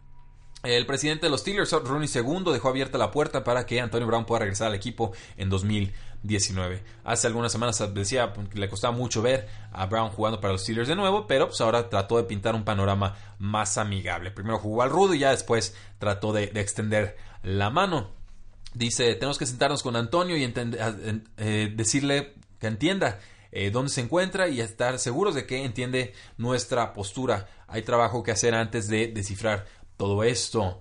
El 0.65 0.87
presidente 0.87 1.27
de 1.27 1.31
los 1.31 1.43
Steelers, 1.43 1.71
Rooney 1.71 2.09
II, 2.13 2.53
dejó 2.53 2.69
abierta 2.69 2.99
la 2.99 3.13
puerta 3.13 3.45
para 3.45 3.65
que 3.65 3.81
Antonio 3.81 4.09
Brown 4.09 4.27
pueda 4.27 4.41
regresar 4.41 4.67
al 4.67 4.75
equipo 4.75 5.13
en 5.37 5.51
2019. 6.23 6.83
Hace 7.05 7.27
algunas 7.27 7.53
semanas 7.53 7.83
decía 7.95 8.33
que 8.51 8.59
le 8.59 8.69
costaba 8.69 8.97
mucho 8.97 9.23
ver 9.23 9.49
a 9.73 9.87
Brown 9.87 10.11
jugando 10.11 10.41
para 10.41 10.53
los 10.53 10.63
Steelers 10.63 10.89
de 10.89 10.97
nuevo, 10.97 11.27
pero 11.27 11.49
pues 11.49 11.61
ahora 11.61 11.89
trató 11.89 12.17
de 12.17 12.25
pintar 12.25 12.55
un 12.55 12.65
panorama 12.65 13.17
más 13.39 13.79
amigable. 13.79 14.31
Primero 14.31 14.59
jugó 14.59 14.83
al 14.83 14.91
rudo 14.91 15.15
y 15.15 15.21
ya 15.21 15.31
después 15.31 15.75
trató 15.99 16.33
de, 16.33 16.45
extender 16.55 17.17
la 17.43 17.71
mano. 17.71 18.11
Dice, 18.75 19.15
tenemos 19.15 19.39
que 19.39 19.47
sentarnos 19.47 19.83
con 19.83 19.97
Antonio 19.97 20.37
y 20.37 20.45
eh, 20.45 21.73
decirle 21.75 22.35
que 22.59 22.67
entienda 22.67 23.19
eh, 23.51 23.71
dónde 23.71 23.91
se 23.91 24.03
encuentra 24.03 24.49
y 24.49 24.61
estar 24.61 24.99
seguros 24.99 25.35
de 25.35 25.47
que 25.47 25.65
entiende 25.65 26.13
nuestra 26.37 26.93
postura. 26.93 27.49
Hay 27.67 27.83
trabajo 27.83 28.23
que 28.23 28.31
hacer 28.31 28.55
antes 28.55 28.89
de 28.89 29.09
descifrar 29.09 29.67
todo 29.97 30.23
esto. 30.23 30.81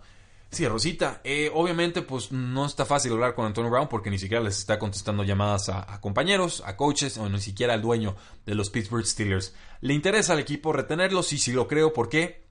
Sí, 0.57 0.67
Rosita, 0.67 1.21
eh, 1.23 1.51
obviamente 1.53 2.01
pues 2.01 2.31
no 2.31 2.65
está 2.65 2.83
fácil 2.83 3.11
hablar 3.11 3.35
con 3.35 3.45
Antonio 3.45 3.69
Brown 3.69 3.87
porque 3.87 4.09
ni 4.09 4.17
siquiera 4.17 4.43
les 4.43 4.57
está 4.57 4.79
contestando 4.79 5.23
llamadas 5.23 5.69
a, 5.69 6.01
compañeros, 6.01 6.63
a 6.65 6.75
coaches 6.75 7.19
o 7.19 7.29
ni 7.29 7.39
siquiera 7.39 7.75
al 7.75 7.83
dueño 7.83 8.15
de 8.43 8.55
los 8.55 8.71
Pittsburgh 8.71 9.05
Steelers. 9.05 9.53
¿Le 9.81 9.93
interesa 9.93 10.33
al 10.33 10.39
equipo 10.39 10.73
retenerlo? 10.73 11.21
Sí, 11.21 11.37
sí 11.37 11.51
lo 11.51 11.67
creo. 11.67 11.93
¿Por 11.93 12.09
qué? 12.09 12.47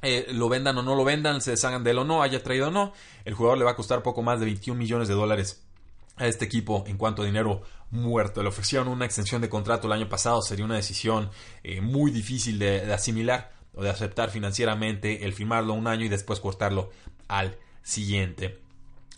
Eh, 0.00 0.28
lo 0.30 0.48
vendan 0.48 0.78
o 0.78 0.82
no 0.82 0.94
lo 0.94 1.04
vendan, 1.04 1.42
se 1.42 1.50
deshagan 1.50 1.84
de 1.84 1.90
él 1.90 1.98
o 1.98 2.04
no, 2.04 2.22
haya 2.22 2.42
traído 2.42 2.68
o 2.68 2.70
no. 2.70 2.94
El 3.26 3.34
jugador 3.34 3.58
le 3.58 3.64
va 3.64 3.72
a 3.72 3.76
costar 3.76 4.02
poco 4.02 4.22
más 4.22 4.40
de 4.40 4.46
21 4.46 4.78
millones 4.78 5.08
de 5.08 5.12
dólares 5.12 5.62
a 6.16 6.28
este 6.28 6.46
equipo 6.46 6.84
en 6.86 6.96
cuanto 6.96 7.20
a 7.20 7.26
dinero 7.26 7.60
muerto. 7.90 8.42
Le 8.42 8.48
ofrecieron 8.48 8.88
una 8.88 9.04
extensión 9.04 9.42
de 9.42 9.50
contrato 9.50 9.88
el 9.88 9.92
año 9.92 10.08
pasado, 10.08 10.40
sería 10.40 10.64
una 10.64 10.76
decisión 10.76 11.28
eh, 11.62 11.82
muy 11.82 12.12
difícil 12.12 12.58
de 12.58 12.90
asimilar 12.94 13.52
o 13.74 13.82
de 13.82 13.90
aceptar 13.90 14.30
financieramente 14.30 15.24
el 15.24 15.32
firmarlo 15.32 15.74
un 15.74 15.86
año 15.86 16.04
y 16.04 16.08
después 16.08 16.40
cortarlo 16.40 16.90
al 17.28 17.58
siguiente. 17.82 18.62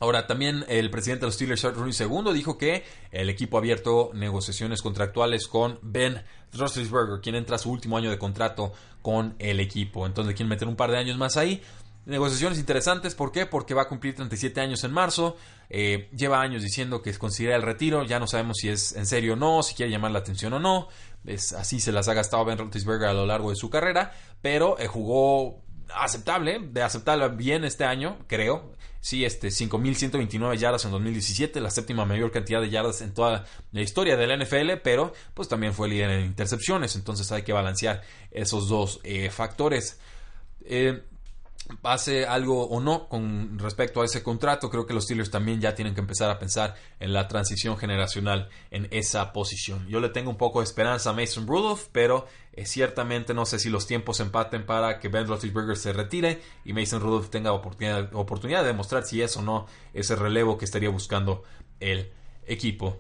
Ahora, 0.00 0.26
también 0.26 0.64
el 0.68 0.90
presidente 0.90 1.20
de 1.20 1.26
los 1.28 1.34
Steelers, 1.34 1.62
Rooney 1.62 1.94
II, 1.99 2.32
dijo 2.34 2.58
que 2.58 2.84
el 3.12 3.30
equipo 3.30 3.56
ha 3.56 3.61
abierto 3.61 4.11
negociaciones 4.12 4.82
contractuales 4.82 5.46
con 5.46 5.78
Ben 5.82 6.23
Roethlisberger, 6.52 7.20
quien 7.23 7.37
entra 7.37 7.56
a 7.56 7.58
su 7.58 7.70
último 7.70 7.96
año 7.96 8.11
de 8.11 8.18
contrato 8.18 8.73
con 9.02 9.34
el 9.38 9.61
equipo. 9.61 10.04
Entonces, 10.04 10.34
quieren 10.34 10.49
meter 10.49 10.66
un 10.66 10.76
par 10.76 10.90
de 10.90 10.99
años 10.99 11.16
más 11.16 11.37
ahí. 11.37 11.62
Negociaciones 12.06 12.58
interesantes, 12.58 13.14
¿por 13.14 13.32
qué? 13.32 13.46
Porque 13.46 13.73
va 13.73 13.82
a 13.82 13.88
cumplir 13.88 14.14
37 14.14 14.60
años 14.60 14.84
en 14.84 14.93
marzo. 14.93 15.36
Eh, 15.71 16.10
lleva 16.14 16.43
años 16.43 16.62
diciendo 16.62 17.00
que 17.00 17.14
considera 17.14 17.56
el 17.56 17.62
retiro. 17.62 18.04
Ya 18.04 18.19
no 18.19 18.26
sabemos 18.26 18.58
si 18.58 18.69
es 18.69 18.95
en 18.97 19.06
serio 19.06 19.32
o 19.32 19.36
no, 19.36 19.62
si 19.62 19.75
quiere 19.75 19.90
llamar 19.90 20.10
la 20.10 20.19
atención 20.19 20.52
o 20.52 20.58
no. 20.58 20.88
Es, 21.26 21.52
así 21.52 21.80
se 21.80 21.93
las 21.93 22.08
ha 22.08 22.15
gastado 22.15 22.45
Ben 22.45 22.58
Roethlisberger 22.58 23.08
a 23.08 23.15
lo 23.15 23.26
largo 23.26 23.50
de 23.50 23.56
su 23.56 23.71
carrera. 23.71 24.13
Pero 24.43 24.78
eh, 24.78 24.87
jugó 24.87 25.65
aceptable, 25.95 26.58
de 26.60 26.82
aceptarla 26.82 27.28
bien 27.28 27.65
este 27.65 27.84
año, 27.84 28.19
creo. 28.26 28.73
Sí, 29.00 29.25
este, 29.25 29.49
5.129 29.49 30.56
yardas 30.56 30.84
en 30.87 30.91
2017, 30.91 31.60
la 31.60 31.71
séptima 31.71 32.06
mayor 32.06 32.32
cantidad 32.32 32.63
de 32.63 32.71
yardas 32.71 33.02
en 33.02 33.13
toda 33.13 33.45
la 33.71 33.82
historia 33.82 34.17
del 34.17 34.43
NFL, 34.43 34.80
pero 34.82 35.13
pues 35.34 35.47
también 35.47 35.75
fue 35.75 35.91
líder 35.91 36.08
en 36.08 36.25
intercepciones, 36.25 36.97
entonces 36.97 37.30
hay 37.30 37.43
que 37.43 37.52
balancear 37.52 38.02
esos 38.30 38.67
dos 38.67 39.00
eh, 39.04 39.28
factores. 39.28 40.00
Eh, 40.65 41.02
pase 41.80 42.26
algo 42.26 42.66
o 42.66 42.80
no 42.80 43.08
con 43.08 43.58
respecto 43.58 44.02
a 44.02 44.04
ese 44.04 44.22
contrato, 44.22 44.70
creo 44.70 44.86
que 44.86 44.92
los 44.92 45.04
Steelers 45.04 45.30
también 45.30 45.60
ya 45.60 45.74
tienen 45.74 45.94
que 45.94 46.00
empezar 46.00 46.30
a 46.30 46.38
pensar 46.38 46.74
en 47.00 47.12
la 47.12 47.26
transición 47.26 47.78
generacional 47.78 48.50
en 48.70 48.88
esa 48.90 49.32
posición. 49.32 49.86
Yo 49.88 50.00
le 50.00 50.10
tengo 50.10 50.30
un 50.30 50.36
poco 50.36 50.60
de 50.60 50.64
esperanza 50.64 51.10
a 51.10 51.12
Mason 51.14 51.46
Rudolph, 51.46 51.86
pero 51.92 52.26
eh, 52.52 52.66
ciertamente 52.66 53.32
no 53.32 53.46
sé 53.46 53.58
si 53.58 53.70
los 53.70 53.86
tiempos 53.86 54.20
empaten 54.20 54.66
para 54.66 55.00
que 55.00 55.08
Ben 55.08 55.26
Roethlisberger 55.26 55.76
se 55.76 55.92
retire 55.92 56.42
y 56.64 56.72
Mason 56.72 57.00
Rudolph 57.00 57.30
tenga 57.30 57.52
oportunidad, 57.52 58.14
oportunidad 58.14 58.60
de 58.60 58.68
demostrar 58.68 59.04
si 59.04 59.22
es 59.22 59.36
o 59.36 59.42
no 59.42 59.66
ese 59.94 60.16
relevo 60.16 60.58
que 60.58 60.66
estaría 60.66 60.90
buscando 60.90 61.44
el 61.80 62.12
equipo. 62.46 62.98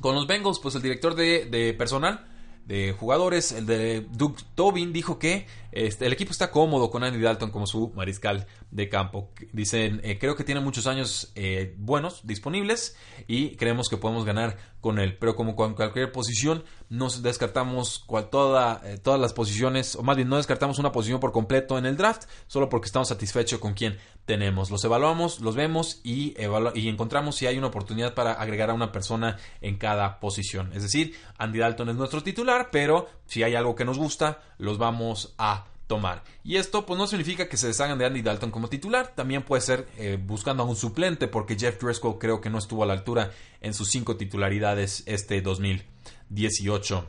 Con 0.00 0.14
los 0.14 0.28
Bengals, 0.28 0.60
pues 0.60 0.76
el 0.76 0.82
director 0.82 1.16
de, 1.16 1.46
de 1.46 1.74
personal 1.74 2.28
de 2.68 2.92
jugadores. 2.92 3.50
El 3.52 3.66
de 3.66 4.06
Doug 4.12 4.36
Tobin 4.54 4.92
dijo 4.92 5.18
que 5.18 5.46
este, 5.70 6.06
el 6.06 6.12
equipo 6.12 6.32
está 6.32 6.50
cómodo 6.50 6.90
con 6.90 7.04
Andy 7.04 7.20
Dalton 7.20 7.50
como 7.50 7.66
su 7.66 7.92
mariscal 7.94 8.46
de 8.70 8.88
campo. 8.88 9.30
Dicen, 9.52 10.00
eh, 10.02 10.18
creo 10.18 10.34
que 10.34 10.44
tiene 10.44 10.60
muchos 10.60 10.86
años 10.86 11.32
eh, 11.34 11.74
buenos 11.78 12.26
disponibles 12.26 12.96
y 13.26 13.56
creemos 13.56 13.88
que 13.88 13.96
podemos 13.96 14.24
ganar 14.24 14.56
con 14.80 14.98
él. 14.98 15.16
Pero 15.18 15.36
como 15.36 15.56
con 15.56 15.74
cualquier 15.74 16.10
posición, 16.12 16.64
no 16.88 17.08
descartamos 17.10 17.98
cual, 17.98 18.30
toda, 18.30 18.80
eh, 18.84 18.98
todas 18.98 19.20
las 19.20 19.32
posiciones, 19.32 19.96
o 19.96 20.02
más 20.02 20.16
bien 20.16 20.28
no 20.28 20.36
descartamos 20.36 20.78
una 20.78 20.92
posición 20.92 21.20
por 21.20 21.32
completo 21.32 21.76
en 21.76 21.86
el 21.86 21.96
draft, 21.96 22.24
solo 22.46 22.68
porque 22.68 22.86
estamos 22.86 23.08
satisfechos 23.08 23.58
con 23.58 23.74
quien 23.74 23.98
tenemos. 24.24 24.70
Los 24.70 24.84
evaluamos, 24.84 25.40
los 25.40 25.54
vemos 25.54 26.00
y, 26.04 26.34
y 26.74 26.88
encontramos 26.88 27.36
si 27.36 27.46
hay 27.46 27.58
una 27.58 27.68
oportunidad 27.68 28.14
para 28.14 28.32
agregar 28.32 28.70
a 28.70 28.74
una 28.74 28.92
persona 28.92 29.38
en 29.60 29.76
cada 29.76 30.20
posición. 30.20 30.72
Es 30.74 30.82
decir, 30.82 31.14
Andy 31.38 31.58
Dalton 31.58 31.90
es 31.90 31.96
nuestro 31.96 32.22
titular, 32.22 32.68
pero 32.70 33.08
si 33.26 33.42
hay 33.42 33.54
algo 33.54 33.74
que 33.74 33.84
nos 33.84 33.98
gusta, 33.98 34.40
los 34.58 34.78
vamos 34.78 35.34
a 35.38 35.67
tomar. 35.88 36.22
Y 36.44 36.56
esto 36.56 36.86
pues 36.86 36.96
no 36.96 37.08
significa 37.08 37.48
que 37.48 37.56
se 37.56 37.66
deshagan 37.66 37.98
de 37.98 38.06
Andy 38.06 38.22
Dalton 38.22 38.52
como 38.52 38.68
titular, 38.68 39.14
también 39.16 39.42
puede 39.42 39.62
ser 39.62 39.88
eh, 39.96 40.18
buscando 40.20 40.62
a 40.62 40.66
un 40.66 40.76
suplente 40.76 41.26
porque 41.26 41.58
Jeff 41.58 41.82
Driscoll 41.82 42.18
creo 42.18 42.40
que 42.40 42.50
no 42.50 42.58
estuvo 42.58 42.84
a 42.84 42.86
la 42.86 42.92
altura 42.92 43.32
en 43.60 43.74
sus 43.74 43.88
cinco 43.90 44.16
titularidades 44.16 45.02
este 45.06 45.42
2018. 45.42 47.06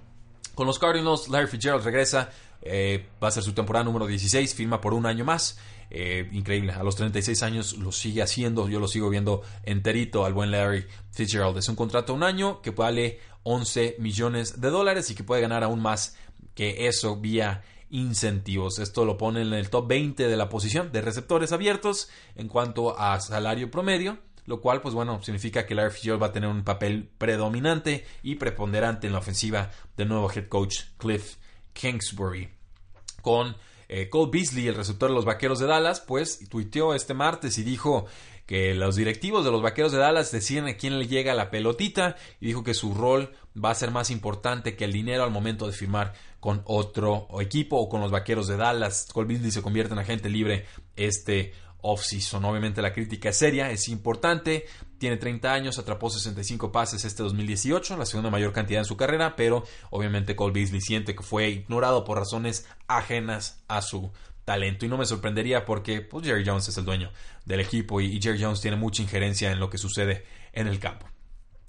Con 0.56 0.66
los 0.66 0.80
Cardinals, 0.80 1.30
Larry 1.30 1.48
Fitzgerald 1.48 1.84
regresa, 1.84 2.32
eh, 2.62 3.08
va 3.24 3.28
a 3.28 3.32
ser 3.32 3.44
su 3.44 3.54
temporada 3.54 3.86
número 3.86 4.08
16, 4.08 4.56
firma 4.56 4.82
por 4.82 4.94
un 4.94 5.06
año 5.06 5.24
más. 5.24 5.60
Eh, 5.92 6.30
increíble, 6.34 6.74
a 6.74 6.84
los 6.84 6.96
36 6.96 7.42
años 7.44 7.78
lo 7.78 7.92
sigue 7.92 8.22
haciendo, 8.22 8.70
yo 8.70 8.80
lo 8.80 8.88
sigo 8.88 9.10
viendo 9.10 9.42
enterito 9.64 10.26
al 10.26 10.34
buen 10.34 10.52
Larry 10.52 10.86
Fitzgerald. 11.12 11.58
Es 11.58 11.68
un 11.68 11.76
contrato 11.76 12.14
de 12.14 12.18
un 12.18 12.24
año 12.24 12.62
que 12.62 12.72
vale 12.72 13.20
11 13.44 13.96
millones 14.00 14.62
de 14.62 14.70
dólares 14.70 15.10
y 15.10 15.16
que 15.16 15.24
puede 15.24 15.42
ganar 15.42 15.64
aún 15.64 15.82
más 15.82 16.16
que 16.54 16.88
eso 16.88 17.16
vía 17.16 17.64
incentivos. 17.90 18.80
Esto 18.80 19.06
lo 19.06 19.18
pone 19.18 19.42
en 19.42 19.54
el 19.54 19.70
top 19.70 19.88
20 19.88 20.28
de 20.28 20.38
la 20.38 20.50
posición 20.50 20.92
de 20.92 21.02
receptores 21.02 21.52
abiertos 21.52 22.10
en 22.36 22.48
cuanto 22.48 23.00
a 23.00 23.20
salario 23.20 23.72
promedio, 23.72 24.20
lo 24.46 24.62
cual, 24.62 24.82
pues 24.82 24.94
bueno, 24.94 25.22
significa 25.24 25.66
que 25.66 25.76
Larry 25.76 25.92
Fitzgerald 25.92 26.22
va 26.22 26.28
a 26.28 26.32
tener 26.32 26.50
un 26.50 26.64
papel 26.64 27.10
predominante 27.18 28.06
y 28.24 28.36
preponderante 28.36 29.08
en 29.08 29.14
la 29.14 29.20
ofensiva 29.20 29.72
del 29.96 30.10
nuevo 30.10 30.32
head 30.32 30.48
coach 30.48 30.82
Cliff 30.98 31.36
Kingsbury. 31.74 32.50
Con 33.22 33.56
eh, 33.90 34.10
Cole 34.10 34.30
Beasley, 34.32 34.68
el 34.68 34.76
receptor 34.76 35.10
de 35.10 35.16
los 35.16 35.26
Vaqueros 35.26 35.60
de 35.60 35.66
Dallas, 35.66 36.00
pues 36.00 36.48
tuiteó 36.48 36.94
este 36.94 37.14
martes 37.14 37.58
y 37.58 37.64
dijo 37.64 38.06
que 38.50 38.74
los 38.74 38.96
directivos 38.96 39.46
de 39.46 39.52
los 39.52 39.62
Vaqueros 39.62 39.92
de 39.92 40.00
Dallas 40.00 40.32
deciden 40.32 40.66
a 40.66 40.74
quién 40.74 40.98
le 40.98 41.08
llega 41.08 41.36
la 41.36 41.52
pelotita 41.52 42.16
y 42.42 42.48
dijo 42.48 42.64
que 42.64 42.74
su 42.74 42.96
rol 42.96 43.32
va 43.56 43.70
a 43.70 43.76
ser 43.76 43.92
más 43.92 44.10
importante 44.10 44.76
que 44.76 44.86
el 44.86 44.92
dinero 44.92 45.24
al 45.24 45.30
momento 45.30 45.68
de 45.68 45.72
firmar 45.72 46.14
con 46.40 46.64
otro 46.66 47.28
equipo 47.42 47.78
o 47.78 47.88
con 47.88 48.02
los 48.02 48.10
Vaqueros 48.10 48.48
de 48.48 48.58
Dallas. 48.58 49.08
Cole 49.14 49.28
Beasley 49.28 49.52
se 49.52 49.62
convierte 49.62 49.94
en 49.94 50.00
agente 50.00 50.30
libre 50.30 50.66
este 50.96 51.54
off-season. 51.82 52.44
Obviamente 52.44 52.82
la 52.82 52.92
crítica 52.92 53.30
es 53.30 53.38
seria, 53.38 53.70
es 53.70 53.88
importante. 53.88 54.66
Tiene 54.98 55.18
30 55.18 55.54
años, 55.54 55.78
atrapó 55.78 56.10
65 56.10 56.72
pases 56.72 57.06
este 57.06 57.22
2018, 57.22 57.98
la 57.98 58.08
segunda 58.08 58.32
mayor 58.32 58.52
cantidad 58.52 58.82
en 58.82 58.86
su 58.86 58.98
carrera, 58.98 59.36
pero 59.36 59.64
obviamente 59.92 60.36
Cole 60.36 60.54
Beasley 60.54 60.82
siente 60.82 61.14
que 61.14 61.22
fue 61.22 61.50
ignorado 61.50 62.04
por 62.04 62.18
razones 62.18 62.68
ajenas 62.88 63.64
a 63.68 63.84
su 63.84 64.12
talento. 64.50 64.84
Y 64.84 64.90
no 64.90 64.98
me 64.98 65.06
sorprendería 65.06 65.64
porque 65.64 66.02
pues, 66.02 66.26
Jerry 66.26 66.44
Jones 66.44 66.68
es 66.68 66.78
el 66.80 66.84
dueño 66.84 67.12
del 67.46 67.60
equipo 67.60 68.02
y, 68.02 68.20
Jerry 68.20 68.42
Jones 68.42 68.62
tiene 68.62 68.78
mucha 68.78 69.04
injerencia 69.04 69.52
en 69.52 69.60
lo 69.60 69.70
que 69.70 69.78
sucede 69.78 70.26
en 70.54 70.66
el 70.66 70.80
campo. 70.80 71.08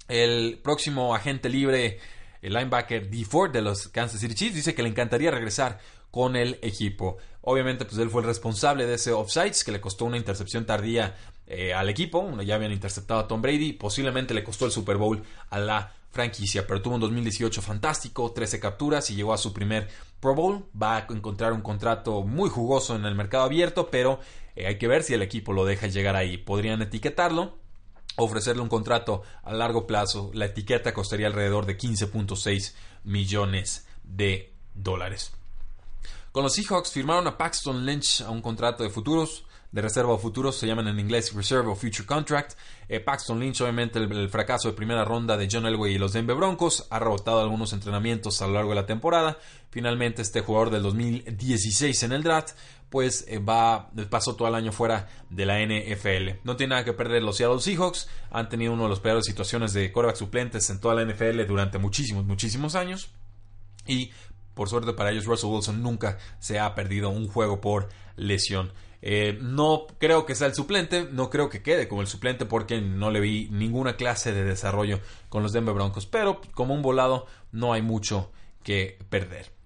El 0.07 0.59
próximo 0.63 1.13
agente 1.13 1.47
libre, 1.47 1.99
el 2.41 2.53
linebacker 2.53 3.07
D. 3.07 3.23
Ford 3.23 3.51
de 3.51 3.61
los 3.61 3.87
Kansas 3.89 4.19
City 4.19 4.33
Chiefs, 4.33 4.55
dice 4.55 4.73
que 4.73 4.81
le 4.81 4.89
encantaría 4.89 5.29
regresar 5.29 5.77
con 6.09 6.35
el 6.35 6.57
equipo. 6.63 7.19
Obviamente, 7.41 7.85
pues 7.85 7.99
él 7.99 8.09
fue 8.09 8.21
el 8.21 8.27
responsable 8.27 8.87
de 8.87 8.95
ese 8.95 9.11
offsides 9.11 9.63
que 9.63 9.71
le 9.71 9.79
costó 9.79 10.05
una 10.05 10.17
intercepción 10.17 10.65
tardía 10.65 11.15
eh, 11.45 11.75
al 11.75 11.87
equipo. 11.87 12.35
Ya 12.41 12.55
habían 12.55 12.71
interceptado 12.71 13.19
a 13.19 13.27
Tom 13.27 13.43
Brady. 13.43 13.73
Posiblemente 13.73 14.33
le 14.33 14.43
costó 14.43 14.65
el 14.65 14.71
Super 14.71 14.97
Bowl 14.97 15.21
a 15.51 15.59
la 15.59 15.93
franquicia, 16.11 16.67
pero 16.67 16.81
tuvo 16.81 16.95
un 16.95 17.01
2018 17.01 17.61
fantástico, 17.61 18.31
13 18.31 18.59
capturas 18.59 19.09
y 19.09 19.15
llegó 19.15 19.33
a 19.33 19.37
su 19.37 19.53
primer 19.53 19.87
Pro 20.19 20.35
Bowl. 20.35 20.65
Va 20.79 20.97
a 20.97 21.07
encontrar 21.09 21.53
un 21.53 21.61
contrato 21.61 22.21
muy 22.23 22.49
jugoso 22.49 22.95
en 22.95 23.05
el 23.05 23.15
mercado 23.15 23.45
abierto, 23.45 23.89
pero 23.89 24.19
eh, 24.55 24.67
hay 24.67 24.77
que 24.77 24.87
ver 24.87 25.03
si 25.03 25.13
el 25.13 25.21
equipo 25.21 25.53
lo 25.53 25.65
deja 25.65 25.87
llegar 25.87 26.15
ahí. 26.15 26.37
Podrían 26.37 26.81
etiquetarlo, 26.81 27.57
ofrecerle 28.17 28.61
un 28.61 28.69
contrato 28.69 29.23
a 29.43 29.53
largo 29.53 29.87
plazo. 29.87 30.31
La 30.33 30.45
etiqueta 30.45 30.93
costaría 30.93 31.27
alrededor 31.27 31.65
de 31.65 31.77
15.6 31.77 32.73
millones 33.03 33.87
de 34.03 34.53
dólares. 34.73 35.33
Con 36.31 36.43
los 36.43 36.53
Seahawks 36.53 36.91
firmaron 36.91 37.27
a 37.27 37.37
Paxton 37.37 37.85
Lynch 37.85 38.21
a 38.21 38.29
un 38.29 38.41
contrato 38.41 38.83
de 38.83 38.89
futuros 38.89 39.45
de 39.71 39.81
reserva 39.81 40.13
o 40.13 40.17
futuros, 40.17 40.57
se 40.57 40.67
llaman 40.67 40.87
en 40.87 40.99
inglés 40.99 41.33
Reserve 41.33 41.69
o 41.69 41.75
Future 41.75 42.05
Contract. 42.05 42.53
Eh, 42.89 42.99
Paxton 42.99 43.39
Lynch, 43.39 43.61
obviamente, 43.61 43.99
el, 43.99 44.29
fracaso 44.29 44.69
de 44.69 44.73
primera 44.73 45.05
ronda 45.05 45.37
de 45.37 45.47
John 45.49 45.65
Elway 45.65 45.95
y 45.95 45.97
los 45.97 46.13
Denver 46.13 46.35
Broncos, 46.35 46.87
ha 46.89 46.99
rebotado 46.99 47.39
algunos 47.41 47.71
entrenamientos 47.73 48.41
a 48.41 48.47
lo 48.47 48.53
largo 48.53 48.71
de 48.71 48.75
la 48.75 48.85
temporada. 48.85 49.37
Finalmente, 49.69 50.21
este 50.21 50.41
jugador 50.41 50.71
del 50.71 50.83
2016 50.83 52.03
en 52.03 52.11
el 52.11 52.23
draft, 52.23 52.51
pues 52.89 53.23
eh, 53.29 53.39
va, 53.39 53.89
pasó 54.09 54.35
todo 54.35 54.49
el 54.49 54.55
año 54.55 54.73
fuera 54.73 55.07
de 55.29 55.45
la 55.45 55.59
NFL. 55.65 56.41
No 56.43 56.57
tiene 56.57 56.71
nada 56.71 56.83
que 56.83 56.91
perder 56.91 57.23
los 57.23 57.37
Seattle 57.37 57.61
Seahawks, 57.61 58.09
han 58.29 58.49
tenido 58.49 58.73
una 58.73 58.83
de 58.83 58.89
las 58.89 58.99
peores 58.99 59.25
situaciones 59.25 59.71
de 59.71 59.91
quarterback 59.93 60.17
suplentes 60.17 60.69
en 60.69 60.81
toda 60.81 60.95
la 60.95 61.05
NFL 61.05 61.45
durante 61.47 61.77
muchísimos, 61.77 62.25
muchísimos 62.25 62.75
años. 62.75 63.09
Y 63.87 64.11
por 64.53 64.69
suerte 64.69 64.93
para 64.93 65.11
ellos, 65.11 65.25
Russell 65.25 65.49
Wilson 65.49 65.81
nunca 65.81 66.17
se 66.39 66.59
ha 66.59 66.73
perdido 66.75 67.09
un 67.09 67.27
juego 67.27 67.61
por 67.61 67.89
lesión. 68.15 68.71
Eh, 69.01 69.39
no 69.41 69.87
creo 69.97 70.25
que 70.25 70.35
sea 70.35 70.47
el 70.47 70.53
suplente, 70.53 71.07
no 71.11 71.29
creo 71.29 71.49
que 71.49 71.63
quede 71.63 71.87
como 71.87 72.01
el 72.01 72.07
suplente 72.07 72.45
porque 72.45 72.81
no 72.81 73.09
le 73.09 73.19
vi 73.19 73.49
ninguna 73.49 73.95
clase 73.95 74.31
de 74.31 74.43
desarrollo 74.43 74.99
con 75.29 75.41
los 75.41 75.53
Denver 75.53 75.73
Broncos, 75.73 76.05
pero 76.05 76.41
como 76.53 76.75
un 76.75 76.83
volado 76.83 77.25
no 77.51 77.73
hay 77.73 77.81
mucho 77.81 78.31
que 78.63 78.99
perder. 79.09 79.60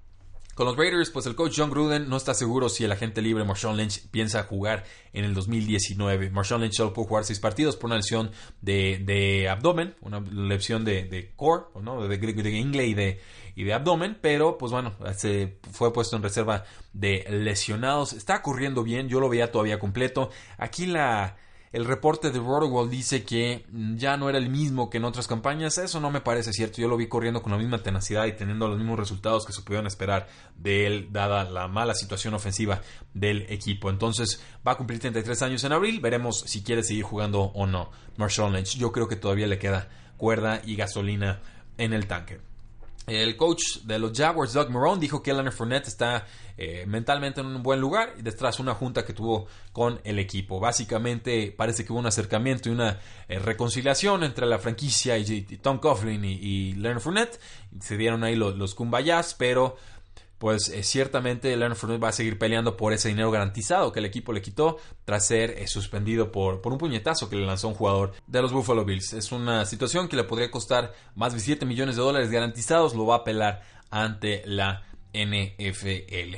Con 0.56 0.68
los 0.68 0.78
Raiders, 0.78 1.10
pues 1.10 1.26
el 1.26 1.36
coach 1.36 1.56
John 1.58 1.70
Gruden 1.70 2.08
no 2.08 2.16
está 2.16 2.34
seguro 2.34 2.70
si 2.70 2.86
el 2.86 2.92
agente 2.94 3.22
libre 3.22 3.44
Marshawn 3.44 3.76
Lynch 3.76 4.08
piensa 4.10 4.44
jugar 4.44 4.86
en 5.12 5.26
el 5.26 5.34
2019. 5.34 6.30
Marshawn 6.30 6.62
Lynch 6.62 6.76
solo 6.76 6.94
pudo 6.94 7.08
jugar 7.08 7.26
seis 7.26 7.42
partidos 7.42 7.76
por 7.76 7.88
una 7.88 7.98
lesión 7.98 8.32
de, 8.62 9.50
abdomen, 9.52 9.96
una 10.00 10.22
lesión 10.22 10.86
de, 10.86 11.34
core, 11.36 11.66
¿no? 11.82 12.08
de, 12.08 12.18
de, 12.18 12.52
ingle 12.52 12.88
y 12.88 12.94
de, 12.94 13.20
y 13.54 13.66
de 13.66 13.74
abdomen, 13.74 14.18
pero 14.22 14.58
pues 14.58 14.72
bueno, 14.72 14.96
se 15.18 15.60
fue 15.74 15.92
puesto 15.92 16.16
en 16.16 16.24
reserva 16.24 16.64
de 16.94 17.26
lesionados. 17.30 18.14
Está 18.14 18.42
corriendo 18.42 18.82
bien, 18.82 19.10
yo 19.10 19.20
lo 19.20 19.28
veía 19.28 19.52
todavía 19.52 19.78
completo. 19.78 20.30
Aquí 20.58 20.86
la 20.86 21.36
el 21.76 21.84
reporte 21.84 22.32
de 22.32 22.40
Rotowall 22.40 22.90
dice 22.90 23.26
que 23.26 23.66
ya 23.98 24.16
no 24.16 24.30
era 24.30 24.38
el 24.38 24.50
mismo 24.50 24.90
que 24.90 24.96
en 24.96 25.04
otras 25.04 25.28
campañas. 25.28 25.78
Eso 25.78 26.00
no 26.00 26.10
me 26.10 26.22
parece 26.22 26.54
cierto. 26.54 26.82
Yo 26.82 26.88
lo 26.88 26.96
vi 26.96 27.08
corriendo 27.08 27.42
con 27.42 27.52
la 27.52 27.58
misma 27.58 27.84
tenacidad 27.84 28.28
y 28.28 28.32
teniendo 28.32 28.70
los 28.70 28.78
mismos 28.78 28.98
resultados 28.98 29.46
que 29.46 29.52
se 29.52 29.62
pudieron 29.62 29.86
esperar 29.86 30.30
de 30.56 30.88
él, 30.88 31.10
dada 31.12 31.44
la 31.44 31.68
mala 31.68 31.94
situación 31.94 32.34
ofensiva 32.34 32.82
del 33.14 33.42
equipo. 33.50 33.90
Entonces 33.90 34.42
va 34.66 34.72
a 34.72 34.78
cumplir 34.78 35.02
33 35.02 35.42
años 35.42 35.66
en 35.66 35.74
abril. 35.74 36.00
Veremos 36.00 36.46
si 36.48 36.64
quiere 36.64 36.82
seguir 36.82 37.04
jugando 37.04 37.42
o 37.42 37.68
no. 37.68 37.92
Marshall 38.16 38.54
Lynch. 38.54 38.78
Yo 38.78 38.94
creo 38.94 39.10
que 39.10 39.18
todavía 39.18 39.48
le 39.48 39.60
queda 39.60 39.90
cuerda 40.16 40.62
y 40.64 40.78
gasolina 40.78 41.42
en 41.78 41.92
el 41.92 42.08
tanque. 42.08 42.40
El 43.08 43.38
coach 43.38 43.82
de 43.84 44.00
los 44.00 44.18
Jaguars, 44.18 44.54
Doug 44.54 44.72
Marone, 44.72 45.00
dijo 45.00 45.22
que 45.22 45.32
Leonard 45.32 45.54
Fournette 45.54 45.88
está 45.88 46.26
eh, 46.58 46.86
mentalmente 46.88 47.42
en 47.42 47.48
un 47.48 47.62
buen 47.62 47.80
lugar 47.80 48.14
y 48.18 48.24
detrás 48.24 48.60
una 48.60 48.74
junta 48.74 49.06
que 49.06 49.14
tuvo 49.14 49.48
con 49.72 50.00
el 50.04 50.18
equipo. 50.18 50.60
Básicamente 50.60 51.54
parece 51.56 51.86
que 51.86 51.94
hubo 51.94 52.00
un 52.00 52.08
acercamiento 52.08 52.70
y 52.70 52.72
una 52.72 53.00
eh, 53.28 53.38
reconciliación 53.38 54.24
entre 54.24 54.48
la 54.48 54.58
franquicia 54.58 55.18
y, 55.20 55.42
Tom 55.62 55.80
Coughlin 55.80 56.26
y, 56.26 56.74
Leonard 56.74 57.02
Fournette. 57.02 57.40
Se 57.80 57.96
dieron 57.96 58.24
ahí 58.24 58.36
los, 58.36 58.56
los 58.56 58.74
cumbayas, 58.74 59.36
pero 59.36 59.76
pues 60.38 60.70
eh, 60.70 60.84
ciertamente 60.84 61.56
Leonard 61.56 61.78
Fournette 61.78 62.04
va 62.04 62.10
a 62.10 62.14
seguir 62.14 62.38
peleando 62.38 62.76
por 62.76 62.94
ese 62.94 63.10
dinero 63.10 63.32
garantizado 63.32 63.92
que 63.92 64.00
el 64.00 64.06
equipo 64.06 64.34
le 64.34 64.42
quitó 64.42 64.78
tras 65.06 65.26
ser 65.26 65.52
eh, 65.52 65.68
suspendido 65.68 66.32
por, 66.32 66.62
por 66.62 66.74
un 66.74 66.78
puñetazo 66.78 67.30
que 67.30 67.36
le 67.36 67.46
lanzó 67.46 67.68
un 67.70 67.74
jugador 67.74 68.14
de 68.28 68.42
los 68.42 68.52
Buffalo 68.52 68.86
Bills. 68.86 69.14
Es 69.14 69.32
una 69.32 69.66
situación 69.66 70.08
que 70.08 70.16
le 70.16 70.24
podría 70.24 70.52
costar 70.52 70.94
más 71.16 71.34
de 71.34 71.40
7 71.40 71.66
millones 71.66 71.96
de 71.96 72.02
dólares 72.02 72.30
garantizados, 72.30 72.96
lo 72.96 73.06
va 73.06 73.16
a 73.16 73.20
apelar 73.20 73.64
ante 73.90 74.44
la 74.46 74.84
NFL. 75.14 76.38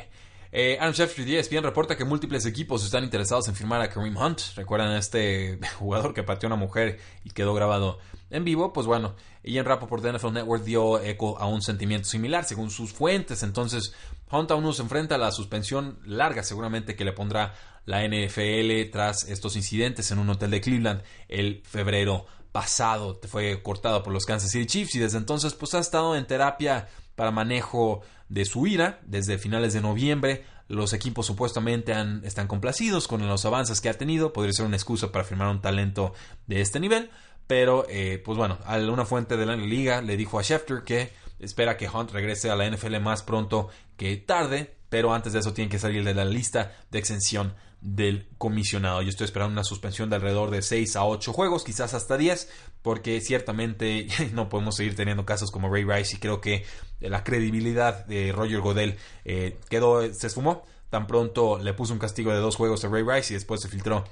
Eh, 0.52 0.78
Adam 0.80 0.94
de 0.94 1.40
ESPN 1.40 1.64
reporta 1.64 1.98
que 1.98 2.06
múltiples 2.06 2.46
equipos 2.46 2.84
están 2.84 3.04
interesados 3.04 3.48
en 3.48 3.56
firmar 3.56 3.82
a 3.82 3.90
Kareem 3.90 4.16
Hunt. 4.16 4.40
¿Recuerdan 4.56 4.90
a 4.90 4.98
este 4.98 5.60
jugador 5.78 6.14
que 6.14 6.24
pateó 6.24 6.48
a 6.48 6.54
una 6.54 6.56
mujer 6.56 7.00
y 7.24 7.32
quedó 7.32 7.54
grabado 7.54 8.00
en 8.30 8.44
vivo? 8.44 8.72
Pues 8.74 8.88
bueno, 8.88 9.16
Ian 9.48 9.66
Rappaport 9.66 10.04
de 10.04 10.14
NFL 10.14 10.34
Network 10.34 10.64
dio 10.64 11.00
eco 11.00 11.38
a 11.40 11.48
un 11.48 11.62
sentimiento 11.62 12.08
similar 12.08 12.44
según 12.44 12.70
sus 12.70 12.94
fuentes. 12.94 13.44
Entonces, 13.44 13.94
Hunt 14.32 14.52
aún 14.52 14.64
no 14.64 14.74
se 14.74 14.82
enfrenta 14.82 15.16
a 15.16 15.18
la 15.18 15.32
suspensión 15.32 16.00
larga 16.06 16.44
seguramente 16.44 16.96
que 16.96 17.06
le 17.06 17.14
pondrá 17.14 17.56
la 17.86 18.06
NFL 18.06 18.92
tras 18.92 19.24
estos 19.30 19.56
incidentes 19.56 20.12
en 20.12 20.20
un 20.20 20.30
hotel 20.30 20.52
de 20.52 20.62
Cleveland 20.62 21.02
el 21.30 21.64
febrero 21.66 22.26
pasado. 22.52 23.20
Fue 23.28 23.62
cortado 23.64 24.04
por 24.04 24.12
los 24.12 24.26
Kansas 24.26 24.52
City 24.52 24.66
Chiefs 24.66 24.96
y 24.96 25.00
desde 25.00 25.18
entonces 25.18 25.54
pues 25.54 25.74
ha 25.74 25.80
estado 25.80 26.16
en 26.16 26.28
terapia 26.28 26.88
para 27.16 27.32
manejo 27.32 28.02
de 28.30 28.46
su 28.46 28.68
ira 28.68 29.00
desde 29.06 29.38
finales 29.38 29.74
de 29.74 29.82
noviembre. 29.82 30.46
Los 30.68 30.92
equipos 30.92 31.26
supuestamente 31.26 31.94
han, 31.94 32.26
están 32.26 32.48
complacidos 32.48 33.08
con 33.08 33.26
los 33.26 33.46
avances 33.46 33.80
que 33.80 33.90
ha 33.90 33.94
tenido. 33.94 34.34
Podría 34.34 34.52
ser 34.52 34.66
una 34.66 34.76
excusa 34.76 35.12
para 35.12 35.24
firmar 35.24 35.48
un 35.48 35.62
talento 35.62 36.14
de 36.46 36.60
este 36.62 36.80
nivel. 36.82 37.10
Pero, 37.48 37.86
eh, 37.90 38.22
pues 38.24 38.38
bueno, 38.38 38.60
una 38.92 39.06
fuente 39.06 39.38
de 39.38 39.46
la 39.46 39.56
liga 39.56 40.02
le 40.02 40.18
dijo 40.18 40.38
a 40.38 40.44
Schefter 40.44 40.84
que 40.84 41.12
espera 41.40 41.78
que 41.78 41.88
Hunt 41.88 42.12
regrese 42.12 42.50
a 42.50 42.56
la 42.56 42.70
NFL 42.70 43.00
más 43.00 43.24
pronto 43.24 43.70
que 43.96 44.18
tarde. 44.18 44.76
Pero 44.90 45.14
antes 45.14 45.34
de 45.34 45.40
eso 45.40 45.54
tiene 45.54 45.70
que 45.70 45.80
salir 45.80 46.04
de 46.04 46.14
la 46.14 46.26
lista 46.26 46.78
de 46.92 47.00
exención 47.00 47.54
del 47.82 48.28
comisionado. 48.38 49.02
Yo 49.02 49.10
estoy 49.10 49.26
esperando 49.26 49.54
una 49.54 49.64
suspensión 49.64 50.10
de 50.10 50.16
alrededor 50.16 50.50
de 50.50 50.62
6 50.62 50.96
a 50.96 51.06
8 51.06 51.34
juegos, 51.34 51.64
quizás 51.64 51.94
hasta 51.94 52.18
10, 52.18 52.50
porque 52.82 53.22
ciertamente 53.22 54.08
no 54.34 54.50
podemos 54.50 54.76
seguir 54.76 54.96
teniendo 54.96 55.26
casos 55.26 55.52
como 55.52 55.70
Ray 55.70 55.84
Rice 55.84 56.16
y 56.16 56.20
creo 56.20 56.42
que 56.42 56.66
la 57.00 57.24
credibilidad 57.24 58.06
de 58.06 58.32
Roger 58.32 58.62
Godel 58.62 58.98
eh, 59.26 59.60
quedó, 59.70 60.02
se 60.14 60.28
esfumó. 60.28 60.64
Tan 60.90 61.06
pronto 61.06 61.60
le 61.60 61.74
puso 61.74 61.92
un 61.92 62.00
castigo 62.00 62.32
de 62.32 62.38
dos 62.38 62.56
juegos 62.56 62.84
a 62.86 62.88
Ray 62.88 63.04
Rice 63.04 63.34
y 63.34 63.36
después 63.36 63.62
se 63.62 63.68
filtró 63.68 64.06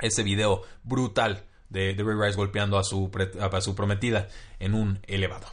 ese 0.00 0.22
video 0.22 0.62
brutal 0.84 1.44
de, 1.70 1.94
Ray 1.96 2.16
Rice 2.16 2.36
golpeando 2.36 2.78
a 2.78 2.84
su, 2.84 3.10
a 3.40 3.60
su 3.60 3.74
prometida 3.74 4.28
en 4.58 4.74
un 4.74 4.98
elevador. 5.06 5.50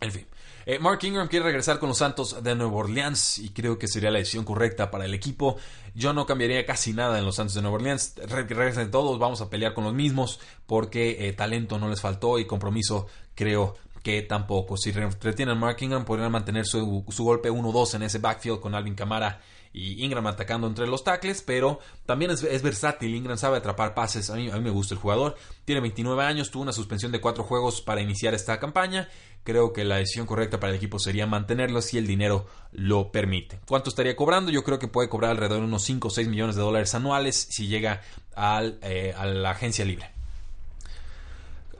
En 0.00 0.12
fin. 0.12 0.26
Eh, 0.64 0.78
Mark 0.78 1.00
Ingram 1.02 1.26
quiere 1.26 1.46
regresar 1.46 1.78
con 1.78 1.88
los 1.88 1.98
Santos 1.98 2.42
de 2.42 2.54
Nueva 2.54 2.74
Orleans 2.74 3.38
y 3.38 3.50
creo 3.50 3.78
que 3.78 3.88
sería 3.88 4.10
la 4.10 4.18
decisión 4.18 4.44
correcta 4.44 4.90
para 4.90 5.04
el 5.04 5.14
equipo. 5.14 5.56
Yo 5.94 6.12
no 6.12 6.24
cambiaría 6.24 6.64
casi 6.64 6.92
nada 6.92 7.18
en 7.18 7.24
los 7.24 7.36
Santos 7.36 7.54
de 7.54 7.62
Nueva 7.62 7.76
Orleans. 7.76 8.14
regresen 8.28 8.90
todos, 8.90 9.18
vamos 9.18 9.40
a 9.40 9.50
pelear 9.50 9.74
con 9.74 9.84
los 9.84 9.94
mismos 9.94 10.38
porque 10.66 11.28
eh, 11.28 11.32
talento 11.32 11.78
no 11.78 11.88
les 11.88 12.00
faltó 12.00 12.38
y 12.38 12.46
compromiso 12.46 13.08
creo 13.34 13.76
que 14.02 14.22
tampoco. 14.22 14.76
Si 14.76 14.92
retienen 14.92 15.58
Mark 15.58 15.78
Ingram 15.80 16.04
podrían 16.04 16.30
mantener 16.30 16.66
su, 16.66 17.04
su 17.08 17.24
golpe 17.24 17.50
1-2 17.50 17.94
en 17.94 18.02
ese 18.04 18.18
backfield 18.18 18.60
con 18.60 18.74
Alvin 18.74 18.94
Kamara 18.94 19.40
y 19.72 20.04
Ingram 20.04 20.26
atacando 20.26 20.66
entre 20.66 20.86
los 20.86 21.02
tackles, 21.02 21.42
pero 21.42 21.78
también 22.04 22.30
es, 22.30 22.62
versátil. 22.62 23.14
Ingram 23.14 23.38
sabe 23.38 23.56
atrapar 23.56 23.94
pases. 23.94 24.28
A 24.30 24.36
mí, 24.36 24.50
me 24.50 24.70
gusta 24.70 24.94
el 24.94 25.00
jugador. 25.00 25.36
Tiene 25.64 25.80
29 25.80 26.22
años, 26.22 26.50
tuvo 26.50 26.62
una 26.62 26.72
suspensión 26.72 27.10
de 27.12 27.20
4 27.20 27.42
juegos 27.44 27.80
para 27.80 28.00
iniciar 28.00 28.34
esta 28.34 28.60
campaña. 28.60 29.08
Creo 29.44 29.72
que 29.72 29.84
la 29.84 29.96
decisión 29.96 30.26
correcta 30.26 30.60
para 30.60 30.70
el 30.70 30.76
equipo 30.76 30.98
sería 30.98 31.26
mantenerlo 31.26 31.80
si 31.80 31.98
el 31.98 32.06
dinero 32.06 32.46
lo 32.70 33.10
permite. 33.10 33.60
¿Cuánto 33.66 33.90
estaría 33.90 34.14
cobrando? 34.14 34.50
Yo 34.50 34.62
creo 34.62 34.78
que 34.78 34.88
puede 34.88 35.08
cobrar 35.08 35.32
alrededor 35.32 35.60
de 35.60 35.66
unos 35.66 35.82
5 35.82 36.08
o 36.08 36.10
6 36.10 36.28
millones 36.28 36.54
de 36.54 36.62
dólares 36.62 36.94
anuales 36.94 37.48
si 37.50 37.66
llega 37.66 38.02
eh, 38.82 39.14
a 39.16 39.26
la 39.26 39.50
agencia 39.50 39.84
libre. 39.84 40.12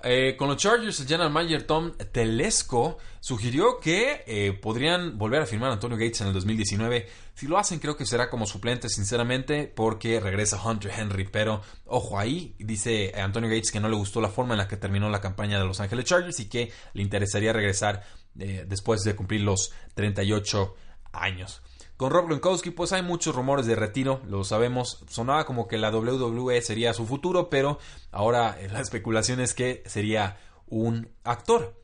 Eh, 0.05 0.35
con 0.37 0.49
los 0.49 0.57
Chargers, 0.57 0.99
el 1.01 1.07
general 1.07 1.31
manager 1.31 1.63
Tom 1.63 1.93
Telesco 2.11 2.99
sugirió 3.21 3.79
que 3.79 4.25
eh, 4.27 4.53
podrían 4.53 5.17
volver 5.17 5.43
a 5.43 5.47
firmar 5.47 5.71
a 5.71 5.75
Antonio 5.75 5.97
Gates 5.97 6.23
en 6.23 6.29
el 6.29 6.33
2019. 6.33 7.09
Si 7.35 7.47
lo 7.47 7.59
hacen, 7.59 7.79
creo 7.79 7.97
que 7.97 8.07
será 8.07 8.29
como 8.29 8.47
suplente, 8.47 8.89
sinceramente, 8.89 9.67
porque 9.67 10.21
regresa 10.21 10.63
Hunter 10.63 10.93
Henry. 10.97 11.25
Pero 11.25 11.63
ojo 11.87 12.19
ahí, 12.19 12.55
dice 12.59 13.13
Antonio 13.17 13.49
Gates 13.49 13.73
que 13.73 13.81
no 13.81 13.89
le 13.89 13.97
gustó 13.97 14.21
la 14.21 14.29
forma 14.29 14.55
en 14.55 14.59
la 14.59 14.69
que 14.69 14.77
terminó 14.77 15.09
la 15.09 15.21
campaña 15.21 15.59
de 15.59 15.65
Los 15.65 15.81
Ángeles 15.81 16.05
Chargers 16.05 16.41
y 16.41 16.49
que 16.49 16.73
le 16.93 17.03
interesaría 17.03 17.53
regresar 17.53 18.05
eh, 18.39 18.65
después 18.69 19.03
de 19.03 19.17
cumplir 19.17 19.43
los 19.43 19.73
38 19.95 20.75
años. 21.13 21.63
Con 21.97 22.11
Rob 22.11 22.27
Gronkowski, 22.27 22.71
pues 22.71 22.93
hay 22.93 23.03
muchos 23.03 23.35
rumores 23.35 23.67
de 23.67 23.77
retiro, 23.77 24.23
lo 24.27 24.45
sabemos. 24.45 25.05
Sonaba 25.09 25.47
como 25.47 25.69
que 25.69 25.79
la 25.79 25.91
WWE 25.91 26.61
sería 26.61 26.95
su 26.95 27.07
futuro, 27.07 27.49
pero 27.49 27.79
ahora 28.11 28.57
eh, 28.61 28.69
la 28.69 28.81
especulación 28.81 29.41
es 29.41 29.55
que 29.55 29.83
sería 29.87 30.37
un 30.67 31.11
actor. 31.23 31.82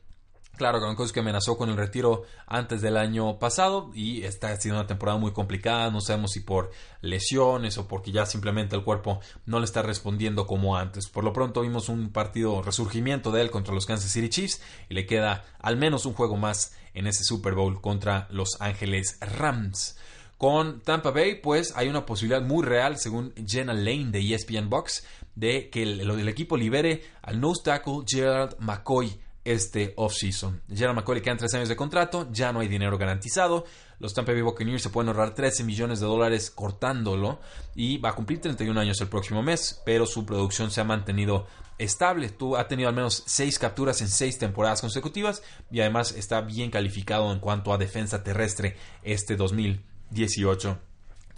Claro, 0.59 0.81
que 1.13 1.19
amenazó 1.21 1.57
con 1.57 1.69
el 1.69 1.77
retiro 1.77 2.23
antes 2.45 2.81
del 2.81 2.97
año 2.97 3.39
pasado 3.39 3.91
y 3.93 4.23
está 4.23 4.53
siendo 4.57 4.77
una 4.81 4.87
temporada 4.87 5.17
muy 5.17 5.31
complicada. 5.31 5.89
No 5.89 6.01
sabemos 6.01 6.33
si 6.33 6.41
por 6.41 6.71
lesiones 6.99 7.77
o 7.77 7.87
porque 7.87 8.11
ya 8.11 8.25
simplemente 8.25 8.75
el 8.75 8.83
cuerpo 8.83 9.21
no 9.45 9.59
le 9.59 9.65
está 9.65 9.83
respondiendo 9.83 10.45
como 10.45 10.75
antes. 10.75 11.07
Por 11.07 11.23
lo 11.23 11.31
pronto 11.31 11.61
vimos 11.61 11.87
un 11.87 12.11
partido 12.11 12.61
resurgimiento 12.61 13.31
de 13.31 13.43
él 13.43 13.51
contra 13.51 13.73
los 13.73 13.85
Kansas 13.85 14.11
City 14.11 14.27
Chiefs 14.27 14.61
y 14.89 14.95
le 14.95 15.05
queda 15.05 15.45
al 15.59 15.77
menos 15.77 16.05
un 16.05 16.11
juego 16.11 16.35
más 16.35 16.75
en 16.93 17.07
ese 17.07 17.23
Super 17.23 17.53
Bowl 17.53 17.79
contra 17.79 18.27
los 18.29 18.59
Ángeles 18.59 19.17
Rams. 19.21 19.97
Con 20.37 20.81
Tampa 20.81 21.11
Bay, 21.11 21.35
pues 21.35 21.71
hay 21.77 21.87
una 21.87 22.05
posibilidad 22.05 22.41
muy 22.41 22.65
real, 22.65 22.97
según 22.97 23.33
Jenna 23.47 23.73
Lane 23.73 24.11
de 24.11 24.35
ESPN 24.35 24.69
Box, 24.69 25.05
de 25.35 25.69
que 25.69 25.83
el, 25.83 26.01
el 26.01 26.27
equipo 26.27 26.57
libere 26.57 27.03
al 27.21 27.39
nose 27.39 27.61
tackle 27.63 28.03
Gerald 28.05 28.57
McCoy 28.59 29.21
este 29.43 29.93
offseason. 29.97 30.61
Gerald 30.73 30.95
McCoy 30.95 31.21
quedan 31.21 31.37
tres 31.37 31.53
años 31.53 31.69
de 31.69 31.75
contrato, 31.75 32.27
ya 32.31 32.51
no 32.51 32.59
hay 32.59 32.67
dinero 32.67 32.97
garantizado. 32.97 33.65
Los 33.99 34.13
Tampa 34.13 34.31
Bay 34.31 34.41
Buccaneers 34.41 34.83
se 34.83 34.89
pueden 34.89 35.09
ahorrar 35.09 35.35
13 35.35 35.63
millones 35.63 35.99
de 35.99 36.05
dólares 36.05 36.51
cortándolo 36.51 37.39
y 37.75 37.97
va 37.97 38.09
a 38.09 38.15
cumplir 38.15 38.39
31 38.39 38.79
años 38.79 39.01
el 39.01 39.09
próximo 39.09 39.43
mes, 39.43 39.81
pero 39.85 40.05
su 40.05 40.25
producción 40.25 40.71
se 40.71 40.79
ha 40.79 40.85
mantenido 40.85 41.47
estable. 41.77 42.29
Tú 42.29 42.55
ha 42.55 42.67
tenido 42.67 42.87
al 42.87 42.95
menos 42.95 43.23
6 43.25 43.59
capturas 43.59 44.01
en 44.01 44.07
6 44.07 44.37
temporadas 44.37 44.81
consecutivas 44.81 45.41
y 45.69 45.81
además 45.81 46.13
está 46.13 46.41
bien 46.41 46.71
calificado 46.71 47.31
en 47.33 47.39
cuanto 47.39 47.73
a 47.73 47.77
defensa 47.77 48.23
terrestre 48.23 48.77
este 49.03 49.35
2018. 49.35 50.77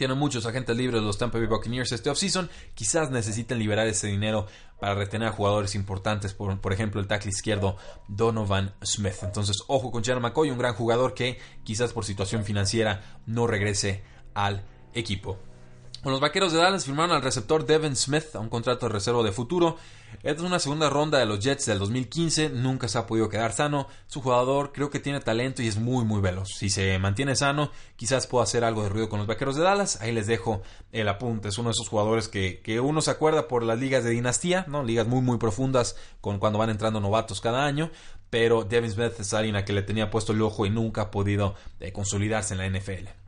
Tienen 0.01 0.17
muchos 0.17 0.47
agentes 0.47 0.75
libres 0.75 1.01
los 1.03 1.19
Tampa 1.19 1.37
Bay 1.37 1.47
Buccaneers 1.47 1.91
este 1.91 2.09
offseason. 2.09 2.49
Quizás 2.73 3.11
necesiten 3.11 3.59
liberar 3.59 3.87
ese 3.87 4.07
dinero 4.07 4.47
para 4.81 4.95
retener 4.95 5.27
a 5.27 5.31
jugadores 5.31 5.75
importantes, 5.75 6.33
por, 6.33 6.73
ejemplo 6.73 6.99
el 6.99 7.05
tackle 7.05 7.29
izquierdo 7.29 7.77
Donovan 8.07 8.73
Smith. 8.83 9.17
Entonces, 9.21 9.57
ojo 9.67 9.91
con 9.91 10.03
Gerald 10.03 10.23
McCoy, 10.23 10.49
un 10.49 10.57
gran 10.57 10.73
jugador 10.73 11.13
que 11.13 11.37
quizás 11.63 11.93
por 11.93 12.03
situación 12.03 12.43
financiera 12.43 13.19
no 13.27 13.45
regrese 13.45 14.03
al 14.33 14.63
equipo. 14.95 15.37
Los 16.03 16.19
vaqueros 16.19 16.51
de 16.51 16.57
Dallas 16.57 16.85
firmaron 16.85 17.15
al 17.15 17.21
receptor 17.21 17.63
Devin 17.63 17.95
Smith 17.95 18.33
a 18.33 18.39
un 18.39 18.49
contrato 18.49 18.87
de 18.87 18.93
reserva 18.93 19.21
de 19.21 19.31
futuro. 19.31 19.77
Esta 20.23 20.41
es 20.41 20.41
una 20.41 20.57
segunda 20.57 20.89
ronda 20.89 21.19
de 21.19 21.27
los 21.27 21.39
Jets 21.39 21.67
del 21.67 21.77
2015. 21.77 22.49
Nunca 22.49 22.87
se 22.87 22.97
ha 22.97 23.05
podido 23.05 23.29
quedar 23.29 23.53
sano. 23.53 23.87
Su 24.07 24.19
jugador 24.19 24.71
creo 24.73 24.89
que 24.89 24.99
tiene 24.99 25.19
talento 25.19 25.61
y 25.61 25.67
es 25.67 25.77
muy, 25.77 26.03
muy 26.03 26.19
veloz. 26.19 26.49
Si 26.57 26.71
se 26.71 26.97
mantiene 26.97 27.35
sano, 27.35 27.69
quizás 27.97 28.25
pueda 28.25 28.45
hacer 28.45 28.63
algo 28.63 28.81
de 28.81 28.89
ruido 28.89 29.09
con 29.09 29.19
los 29.19 29.27
vaqueros 29.27 29.55
de 29.55 29.61
Dallas. 29.61 30.01
Ahí 30.01 30.11
les 30.11 30.25
dejo 30.25 30.63
el 30.91 31.07
apunte. 31.07 31.49
Es 31.49 31.59
uno 31.59 31.69
de 31.69 31.73
esos 31.73 31.87
jugadores 31.87 32.27
que, 32.27 32.61
que 32.61 32.79
uno 32.79 33.01
se 33.01 33.11
acuerda 33.11 33.47
por 33.47 33.61
las 33.61 33.77
ligas 33.77 34.03
de 34.03 34.09
dinastía, 34.09 34.65
¿no? 34.67 34.83
Ligas 34.83 35.05
muy, 35.05 35.21
muy 35.21 35.37
profundas 35.37 35.95
con 36.19 36.39
cuando 36.39 36.57
van 36.57 36.71
entrando 36.71 36.99
novatos 36.99 37.41
cada 37.41 37.63
año. 37.63 37.91
Pero 38.31 38.63
Devin 38.63 38.89
Smith 38.89 39.19
es 39.19 39.35
alguien 39.35 39.55
a 39.55 39.65
que 39.65 39.73
le 39.73 39.83
tenía 39.83 40.09
puesto 40.09 40.33
el 40.33 40.41
ojo 40.41 40.65
y 40.65 40.71
nunca 40.71 41.03
ha 41.03 41.11
podido 41.11 41.53
eh, 41.79 41.91
consolidarse 41.91 42.55
en 42.55 42.57
la 42.57 42.79
NFL. 42.79 43.20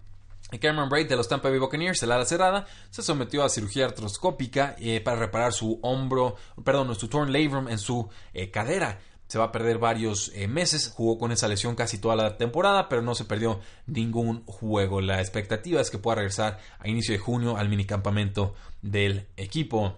Cameron 0.60 0.90
Braid 0.90 1.08
de 1.08 1.16
los 1.16 1.28
Tampa 1.28 1.50
Bay 1.50 1.60
Buccaneers, 1.60 2.04
el 2.04 2.12
ala 2.12 2.26
cerrada, 2.26 2.66
se 2.90 3.02
sometió 3.02 3.44
a 3.44 3.50
cirugía 3.50 3.86
artroscópica 3.86 4.76
eh, 4.80 5.02
para 5.02 5.18
reparar 5.18 5.54
su 5.54 5.80
hombro, 5.82 6.36
perdón, 6.64 6.94
su 6.96 7.08
torn 7.08 7.32
labrum 7.32 7.68
en 7.68 7.80
su 7.80 8.10
eh, 8.34 8.52
cadera. 8.52 9.00
Se 9.28 9.40
va 9.40 9.46
a 9.46 9.52
perder 9.52 9.80
varios 9.80 10.32
eh, 10.36 10.48
meses, 10.48 10.94
jugó 10.96 11.18
con 11.18 11.32
esa 11.32 11.48
lesión 11.48 11.76
casi 11.76 11.98
toda 11.98 12.16
la 12.16 12.38
temporada, 12.38 12.88
pero 12.88 13.02
no 13.02 13.16
se 13.16 13.26
perdió 13.26 13.62
ningún 13.88 14.46
juego. 14.46 15.02
La 15.02 15.22
expectativa 15.22 15.82
es 15.82 15.90
que 15.90 15.98
pueda 15.98 16.16
regresar 16.16 16.60
a 16.78 16.88
inicio 16.88 17.14
de 17.14 17.20
junio 17.20 17.58
al 17.58 17.70
minicampamento 17.70 18.54
del 18.82 19.28
equipo 19.38 19.98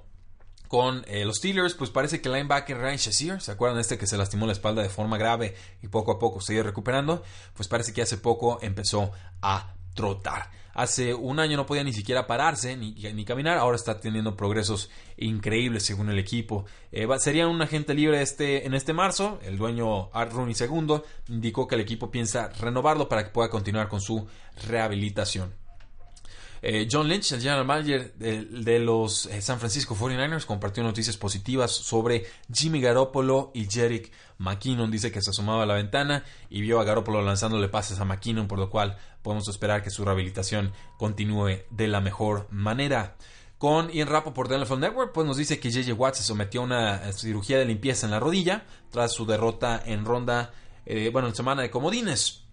con 0.68 1.06
los 1.08 1.38
Steelers, 1.38 1.76
pues 1.76 1.90
parece 1.90 2.22
que 2.22 2.28
el 2.28 2.34
linebacker 2.34 2.78
Ryan 2.78 2.98
Shazier, 2.98 3.42
¿se 3.42 3.52
acuerdan 3.52 3.80
este 3.80 3.98
que 3.98 4.08
se 4.08 4.18
lastimó 4.18 4.46
la 4.46 4.52
espalda 4.52 4.82
de 4.82 4.90
forma 4.90 5.18
grave 5.18 5.56
y 5.82 5.88
poco 5.88 6.12
a 6.12 6.20
poco 6.20 6.42
sigue 6.42 6.64
recuperando? 6.64 7.24
Pues 7.54 7.68
parece 7.68 7.94
que 7.94 8.02
hace 8.02 8.18
poco 8.18 8.60
empezó 8.62 9.12
a 9.42 9.76
trotar. 9.96 10.52
Hace 10.76 11.14
un 11.14 11.40
año 11.40 11.56
no 11.56 11.66
podía 11.66 11.86
ni 11.86 11.94
siquiera 11.94 12.28
pararse 12.28 12.76
ni, 12.76 12.92
ni 12.92 13.24
caminar, 13.26 13.58
ahora 13.58 13.78
está 13.78 14.00
teniendo 14.00 14.36
progresos 14.36 14.92
increíbles 15.16 15.84
según 15.84 16.10
el 16.10 16.20
equipo. 16.20 16.66
Eh, 16.92 17.08
sería 17.18 17.48
un 17.48 17.62
agente 17.62 17.94
libre 17.94 18.22
este, 18.22 18.68
en 18.68 18.74
este 18.74 18.92
marzo. 18.92 19.40
El 19.42 19.58
dueño 19.58 20.10
Art 20.14 20.34
Rooney 20.34 20.54
II 20.60 21.02
indicó 21.30 21.66
que 21.66 21.76
el 21.76 21.82
equipo 21.82 22.12
piensa 22.12 22.50
renovarlo 22.50 23.08
para 23.08 23.24
que 23.24 23.32
pueda 23.32 23.50
continuar 23.50 23.88
con 23.88 24.02
su 24.02 24.28
rehabilitación. 24.68 25.65
Eh, 26.62 26.88
John 26.92 27.08
Lynch, 27.08 27.32
el 27.34 27.42
general 27.42 27.66
manager 27.66 28.14
de, 28.16 28.80
los 28.80 29.28
eh, 29.28 29.42
San 29.42 29.60
Francisco 29.60 29.96
49ers, 29.96 30.46
compartió 30.46 30.84
noticias 30.84 31.18
positivas 31.18 31.72
sobre 31.72 32.26
Jimmy 32.52 32.82
Garoppolo 32.82 33.52
y 33.54 33.70
Jerick 33.70 34.12
McKinnon. 34.38 34.92
Dice 34.92 35.12
que 35.12 35.22
se 35.22 35.30
asomaba 35.30 35.64
a 35.64 35.66
la 35.66 35.76
ventana 35.76 36.24
y 36.50 36.62
vio 36.62 36.80
a 36.80 36.84
Garoppolo 36.84 37.22
lanzándole 37.22 37.70
pases 37.70 38.00
a 38.00 38.06
McKinnon, 38.06 38.48
por 38.48 38.60
lo 38.60 38.70
cual 38.70 38.98
podemos 39.22 39.48
esperar 39.48 39.84
que 39.84 39.90
su 39.90 40.06
rehabilitación 40.06 40.72
continúe 40.98 41.64
de 41.70 41.88
la 41.88 42.02
mejor 42.02 42.48
manera. 42.52 43.16
Con 43.58 43.90
Ian 43.90 44.10
Rapo 44.10 44.34
por 44.34 44.48
Telephone 44.48 44.88
Network, 44.88 45.14
pues 45.14 45.26
nos 45.26 45.38
dice 45.38 45.60
que 45.60 45.72
JJ 45.72 45.94
Watt 45.94 46.16
se 46.16 46.24
sometió 46.24 46.62
a 46.62 46.64
una 46.66 47.12
cirugía 47.14 47.58
de 47.58 47.66
limpieza 47.66 48.06
en 48.06 48.12
la 48.12 48.20
rodilla 48.20 48.66
tras 48.92 49.14
su 49.14 49.26
derrota 49.26 49.82
en 49.86 50.04
ronda, 50.04 50.54
eh, 50.86 51.10
bueno, 51.12 51.30
en 51.30 51.36
semana 51.36 51.62
de 51.62 51.72
comodines. 51.72 52.45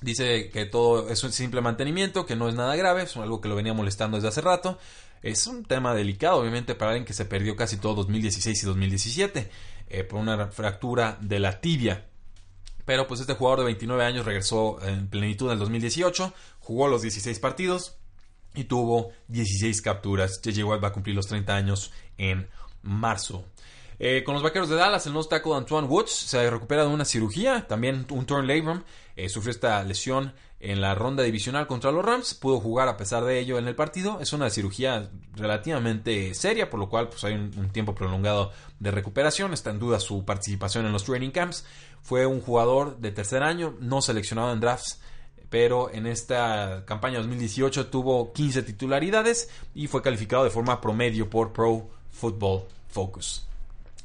Dice 0.00 0.50
que 0.50 0.64
todo 0.64 1.08
es 1.08 1.24
un 1.24 1.32
simple 1.32 1.60
mantenimiento, 1.60 2.24
que 2.24 2.36
no 2.36 2.48
es 2.48 2.54
nada 2.54 2.76
grave, 2.76 3.02
es 3.02 3.16
algo 3.16 3.40
que 3.40 3.48
lo 3.48 3.56
venía 3.56 3.74
molestando 3.74 4.16
desde 4.16 4.28
hace 4.28 4.40
rato. 4.40 4.78
Es 5.22 5.46
un 5.48 5.64
tema 5.64 5.94
delicado, 5.94 6.38
obviamente, 6.38 6.74
para 6.76 6.92
alguien 6.92 7.04
que 7.04 7.12
se 7.12 7.24
perdió 7.24 7.56
casi 7.56 7.78
todo 7.78 7.96
2016 7.96 8.62
y 8.62 8.66
2017 8.66 9.50
eh, 9.88 10.04
por 10.04 10.20
una 10.20 10.48
fractura 10.48 11.18
de 11.20 11.40
la 11.40 11.60
tibia. 11.60 12.06
Pero 12.84 13.06
pues 13.06 13.20
este 13.20 13.34
jugador 13.34 13.60
de 13.60 13.64
29 13.66 14.04
años 14.04 14.24
regresó 14.24 14.78
en 14.86 15.08
plenitud 15.08 15.46
en 15.46 15.54
el 15.54 15.58
2018, 15.58 16.32
jugó 16.60 16.88
los 16.88 17.02
16 17.02 17.38
partidos 17.40 17.96
y 18.54 18.64
tuvo 18.64 19.10
16 19.26 19.82
capturas. 19.82 20.40
JJ 20.42 20.64
Watt 20.64 20.82
va 20.82 20.88
a 20.88 20.92
cumplir 20.92 21.14
los 21.16 21.26
30 21.26 21.54
años 21.54 21.92
en 22.16 22.48
marzo. 22.82 23.44
Eh, 24.00 24.22
con 24.24 24.34
los 24.34 24.44
vaqueros 24.44 24.68
de 24.68 24.76
Dallas, 24.76 25.06
el 25.06 25.12
nose 25.12 25.28
tackle 25.28 25.54
Antoine 25.54 25.88
Woods 25.88 26.12
se 26.12 26.48
recupera 26.48 26.82
de 26.82 26.88
una 26.88 27.04
cirugía, 27.04 27.66
también 27.66 28.06
un 28.10 28.26
torn 28.26 28.46
labrum. 28.46 28.82
Eh, 29.16 29.28
sufrió 29.28 29.50
esta 29.50 29.82
lesión 29.82 30.32
en 30.60 30.80
la 30.80 30.94
ronda 30.94 31.24
divisional 31.24 31.66
contra 31.66 31.90
los 31.90 32.04
Rams. 32.04 32.34
Pudo 32.34 32.60
jugar 32.60 32.86
a 32.86 32.96
pesar 32.96 33.24
de 33.24 33.40
ello 33.40 33.58
en 33.58 33.66
el 33.66 33.74
partido. 33.74 34.20
Es 34.20 34.32
una 34.32 34.50
cirugía 34.50 35.10
relativamente 35.34 36.32
seria, 36.34 36.70
por 36.70 36.78
lo 36.78 36.88
cual 36.88 37.08
pues, 37.08 37.24
hay 37.24 37.34
un, 37.34 37.70
tiempo 37.70 37.94
prolongado 37.94 38.52
de 38.78 38.92
recuperación. 38.92 39.52
Está 39.52 39.70
en 39.70 39.80
duda 39.80 39.98
su 39.98 40.24
participación 40.24 40.86
en 40.86 40.92
los 40.92 41.04
training 41.04 41.30
camps. 41.30 41.64
Fue 42.00 42.26
un 42.26 42.40
jugador 42.40 42.98
de 42.98 43.10
tercer 43.10 43.42
año, 43.42 43.76
no 43.80 44.00
seleccionado 44.00 44.52
en 44.52 44.60
drafts 44.60 45.00
pero 45.50 45.90
en 45.90 46.06
esta 46.06 46.84
campaña 46.84 47.20
2018 47.20 47.86
tuvo 47.86 48.34
15 48.34 48.64
titularidades 48.64 49.48
y 49.74 49.86
fue 49.86 50.02
calificado 50.02 50.44
de 50.44 50.50
forma 50.50 50.78
promedio 50.78 51.30
por 51.30 51.54
Pro 51.54 51.88
Football 52.10 52.64
Focus. 52.88 53.47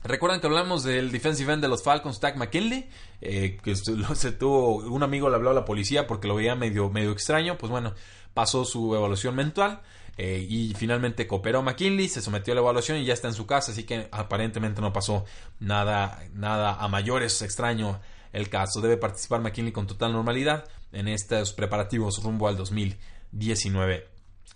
Recuerdan 0.03 0.41
que 0.41 0.47
hablamos 0.47 0.83
del 0.83 1.11
defensive 1.11 1.53
end 1.53 1.61
de 1.61 1.69
los 1.69 1.81
Falcons, 1.81 2.19
Tag 2.19 2.37
McKinley, 2.37 2.89
eh, 3.21 3.57
que 3.63 3.75
se 4.15 4.31
tuvo, 4.33 4.77
un 4.77 5.03
amigo 5.03 5.29
le 5.29 5.35
habló 5.35 5.51
a 5.51 5.53
la 5.53 5.65
policía 5.65 6.07
porque 6.07 6.27
lo 6.27 6.35
veía 6.35 6.55
medio, 6.55 6.89
medio 6.89 7.11
extraño, 7.11 7.57
pues 7.57 7.71
bueno, 7.71 7.93
pasó 8.33 8.65
su 8.65 8.93
evaluación 8.95 9.35
mental 9.35 9.81
eh, 10.17 10.45
y 10.47 10.73
finalmente 10.73 11.25
cooperó 11.25 11.63
McKinley, 11.63 12.09
se 12.09 12.21
sometió 12.21 12.53
a 12.53 12.55
la 12.55 12.61
evaluación 12.61 12.97
y 12.97 13.05
ya 13.05 13.13
está 13.13 13.29
en 13.29 13.33
su 13.33 13.45
casa, 13.45 13.71
así 13.71 13.83
que 13.83 14.09
aparentemente 14.11 14.81
no 14.81 14.91
pasó 14.91 15.25
nada, 15.59 16.21
nada 16.33 16.75
a 16.75 16.87
mayores 16.87 17.41
extraño 17.41 17.99
el 18.33 18.49
caso. 18.49 18.81
Debe 18.81 18.97
participar 18.97 19.41
McKinley 19.41 19.71
con 19.71 19.87
total 19.87 20.11
normalidad 20.11 20.65
en 20.91 21.07
estos 21.07 21.53
preparativos 21.53 22.21
rumbo 22.21 22.47
al 22.47 22.57
2019. 22.57 24.12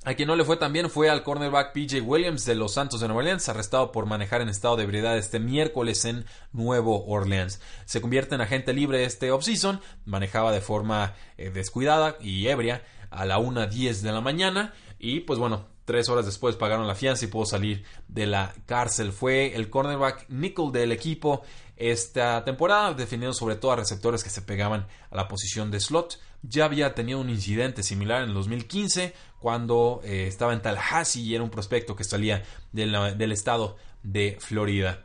A 0.08 0.14
quien 0.14 0.30
no 0.30 0.38
le 0.38 0.46
fue 0.46 0.56
tan 0.56 0.72
bien 0.72 0.90
fue 0.90 1.10
al 1.10 1.22
cornerback 1.22 1.74
PJ 1.74 2.00
Williams 2.00 2.46
de 2.46 2.56
los 2.56 2.76
Santos 2.76 3.02
de 3.02 3.10
Nueva 3.10 3.24
Orleans, 3.24 3.50
arrestado 3.50 3.92
por 3.92 4.06
manejar 4.06 4.40
en 4.40 4.48
estado 4.48 4.78
de 4.78 4.84
ebriedad 4.84 5.18
este 5.18 5.38
miércoles 5.38 6.06
en 6.06 6.24
Nuevo 6.54 7.06
Orleans. 7.08 7.60
Se 7.84 8.00
convierte 8.00 8.34
en 8.34 8.40
agente 8.40 8.72
libre 8.72 9.04
este 9.04 9.32
offseason, 9.32 9.82
manejaba 10.06 10.54
de 10.54 10.62
forma 10.62 11.14
eh, 11.38 11.50
descuidada 11.50 12.16
y 12.22 12.48
ebria 12.48 12.86
a 13.10 13.26
la 13.26 13.38
1.10 13.38 14.00
de 14.00 14.12
la 14.14 14.22
mañana 14.22 14.74
y 14.98 15.20
pues 15.20 15.40
bueno, 15.40 15.66
tres 15.84 16.08
horas 16.08 16.26
después 16.26 16.56
pagaron 16.56 16.88
la 16.88 16.96
fianza 16.96 17.26
y 17.26 17.28
pudo 17.28 17.46
salir 17.46 17.84
de 18.08 18.28
la 18.28 18.54
cárcel. 18.66 19.12
Fue 19.12 19.56
el 19.56 19.70
cornerback 19.70 20.30
nickel 20.30 20.72
del 20.72 20.94
equipo 20.94 21.42
esta 21.76 22.44
temporada, 22.44 22.94
defendiendo 22.94 23.34
sobre 23.34 23.56
todo 23.56 23.74
a 23.74 23.76
receptores 23.76 24.24
que 24.24 24.30
se 24.30 24.42
pegaban 24.42 24.88
a 25.12 25.16
la 25.16 25.28
posición 25.28 25.70
de 25.70 25.82
slot. 25.82 26.20
Ya 26.44 26.66
había 26.66 26.96
tenido 26.96 27.20
un 27.20 27.30
incidente 27.30 27.84
similar 27.84 28.24
en 28.24 28.30
el 28.30 28.36
2015 28.36 29.14
cuando 29.40 30.02
eh, 30.04 30.28
estaba 30.28 30.54
en 30.54 30.62
Tallahassee 30.62 31.22
y 31.22 31.36
era 31.36 31.44
un 31.44 31.50
prospecto 31.50 31.96
que 31.96 32.04
salía 32.04 32.44
del, 32.72 33.32
estado 33.32 33.78
de 34.04 34.38
Florida. 34.40 35.04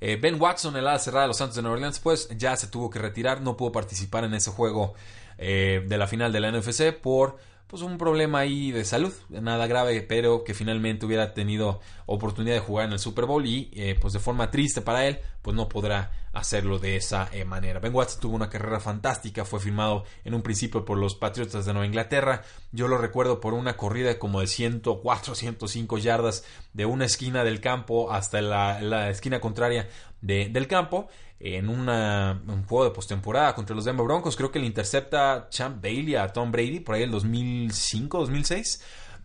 Eh, 0.00 0.18
ben 0.20 0.40
Watson, 0.40 0.76
el 0.76 0.86
ala 0.86 0.98
cerrada 0.98 1.22
de 1.22 1.28
los 1.28 1.38
Santos 1.38 1.56
de 1.56 1.62
Nueva 1.62 1.76
Orleans, 1.76 2.00
pues 2.00 2.28
ya 2.36 2.56
se 2.56 2.66
tuvo 2.66 2.90
que 2.90 2.98
retirar, 2.98 3.40
no 3.40 3.56
pudo 3.56 3.72
participar 3.72 4.24
en 4.24 4.34
ese 4.34 4.50
juego 4.50 4.94
eh, 5.38 5.84
de 5.86 5.98
la 5.98 6.06
final 6.06 6.32
de 6.32 6.40
la 6.40 6.50
NFC 6.50 6.92
por 6.92 7.38
pues 7.68 7.82
un 7.82 7.96
problema 7.96 8.40
ahí 8.40 8.70
de 8.70 8.84
salud, 8.84 9.14
nada 9.30 9.66
grave, 9.66 10.02
pero 10.02 10.44
que 10.44 10.52
finalmente 10.52 11.06
hubiera 11.06 11.32
tenido 11.32 11.80
oportunidad 12.04 12.54
de 12.54 12.60
jugar 12.60 12.86
en 12.86 12.92
el 12.92 12.98
Super 12.98 13.24
Bowl 13.24 13.46
y 13.46 13.94
pues 13.98 14.12
de 14.12 14.18
forma 14.18 14.50
triste 14.50 14.82
para 14.82 15.06
él, 15.06 15.20
pues 15.40 15.56
no 15.56 15.70
podrá 15.70 16.10
hacerlo 16.32 16.78
de 16.78 16.96
esa 16.96 17.28
eh, 17.32 17.44
manera. 17.44 17.80
Ben 17.80 17.94
Watson 17.94 18.20
tuvo 18.20 18.36
una 18.36 18.48
carrera 18.48 18.80
fantástica, 18.80 19.44
fue 19.44 19.60
firmado 19.60 20.04
en 20.24 20.34
un 20.34 20.42
principio 20.42 20.84
por 20.84 20.98
los 20.98 21.14
Patriotas 21.14 21.66
de 21.66 21.72
Nueva 21.72 21.86
Inglaterra. 21.86 22.42
Yo 22.72 22.88
lo 22.88 22.98
recuerdo 22.98 23.40
por 23.40 23.54
una 23.54 23.76
corrida 23.76 24.18
como 24.18 24.40
de 24.40 24.46
104, 24.46 25.34
105 25.34 25.98
yardas 25.98 26.44
de 26.72 26.86
una 26.86 27.04
esquina 27.04 27.44
del 27.44 27.60
campo 27.60 28.12
hasta 28.12 28.40
la, 28.40 29.10
esquina 29.10 29.40
contraria 29.40 29.88
del 30.20 30.66
campo 30.68 31.08
en 31.40 31.68
un 31.68 32.64
juego 32.66 32.84
de 32.84 32.90
postemporada 32.92 33.54
contra 33.54 33.74
los 33.74 33.84
Denver 33.84 34.06
Broncos. 34.06 34.36
Creo 34.36 34.52
que 34.52 34.60
le 34.60 34.66
intercepta 34.66 35.48
Champ 35.50 35.82
Bailey 35.82 36.14
a 36.14 36.28
Tom 36.28 36.52
Brady 36.52 36.80
por 36.80 36.94
ahí 36.94 37.02
el 37.02 37.10
2005, 37.10 38.18
2006. 38.18 38.82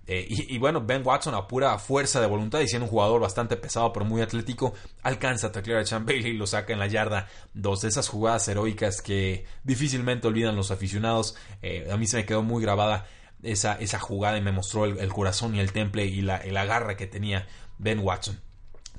Eh, 0.10 0.26
y, 0.30 0.58
bueno, 0.58 0.82
Ben 0.82 1.06
Watson 1.06 1.36
a 1.36 1.48
pura 1.48 1.78
fuerza 1.80 2.22
de 2.22 2.28
voluntad 2.28 2.62
y 2.62 2.68
siendo 2.68 2.86
un 2.86 2.90
jugador 2.90 3.20
bastante 3.20 3.58
pesado 3.58 3.92
pero 3.92 4.06
muy 4.06 4.22
atlético, 4.22 4.74
alcanza 5.04 5.48
a 5.48 5.52
taclear 5.52 5.82
a 5.82 5.84
Champ 5.84 6.08
Bailey 6.08 6.32
y 6.32 6.38
lo 6.38 6.48
saca 6.48 6.72
en 6.72 6.80
la 6.80 6.88
yarda. 6.88 7.28
Dos 7.54 7.82
de 7.82 7.90
esas 7.90 8.08
jugadas 8.08 8.48
heroicas 8.48 9.02
que 9.02 9.46
difícilmente 9.66 10.28
olvidan 10.28 10.56
los 10.56 10.72
aficionados. 10.72 11.36
Eh, 11.62 11.90
a 11.92 11.98
mí 11.98 12.08
se 12.08 12.18
me 12.18 12.26
quedó 12.26 12.42
muy 12.42 12.64
grabada 12.64 13.06
esa, 13.44 13.74
esa 13.74 14.00
jugada 14.00 14.38
y 14.38 14.42
me 14.42 14.54
mostró 14.54 14.86
el, 14.86 15.14
corazón 15.14 15.56
y 15.56 15.60
el 15.60 15.74
temple 15.74 16.06
y 16.06 16.22
la, 16.22 16.38
el 16.38 16.56
agarre 16.56 16.96
que 16.96 17.08
tenía 17.08 17.46
Ben 17.78 18.00
Watson. 18.00 18.40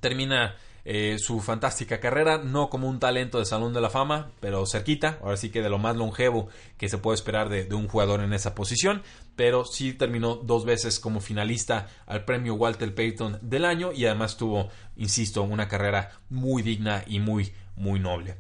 Termina 0.00 0.56
eh, 0.90 1.18
su 1.18 1.40
fantástica 1.40 2.00
carrera, 2.00 2.38
no 2.38 2.70
como 2.70 2.88
un 2.88 2.98
talento 2.98 3.38
de 3.38 3.44
Salón 3.44 3.74
de 3.74 3.82
la 3.82 3.90
Fama, 3.90 4.30
pero 4.40 4.64
cerquita, 4.64 5.18
ahora 5.22 5.36
sí 5.36 5.50
que 5.50 5.60
de 5.60 5.68
lo 5.68 5.76
más 5.76 5.96
longevo 5.96 6.48
que 6.78 6.88
se 6.88 6.96
puede 6.96 7.16
esperar 7.16 7.50
de, 7.50 7.68
un 7.74 7.88
jugador 7.88 8.20
en 8.22 8.32
esa 8.32 8.54
posición, 8.54 9.02
pero 9.36 9.66
sí 9.66 9.92
terminó 9.92 10.36
dos 10.36 10.64
veces 10.64 10.98
como 10.98 11.20
finalista 11.20 11.88
al 12.06 12.24
premio 12.24 12.54
Walter 12.54 12.94
Payton 12.94 13.38
del 13.42 13.66
año 13.66 13.92
y 13.92 14.06
además 14.06 14.38
tuvo, 14.38 14.70
insisto, 14.96 15.42
una 15.42 15.68
carrera 15.68 16.12
muy 16.30 16.62
digna 16.62 17.04
y 17.06 17.20
muy, 17.20 17.52
muy 17.76 18.00
noble. 18.00 18.38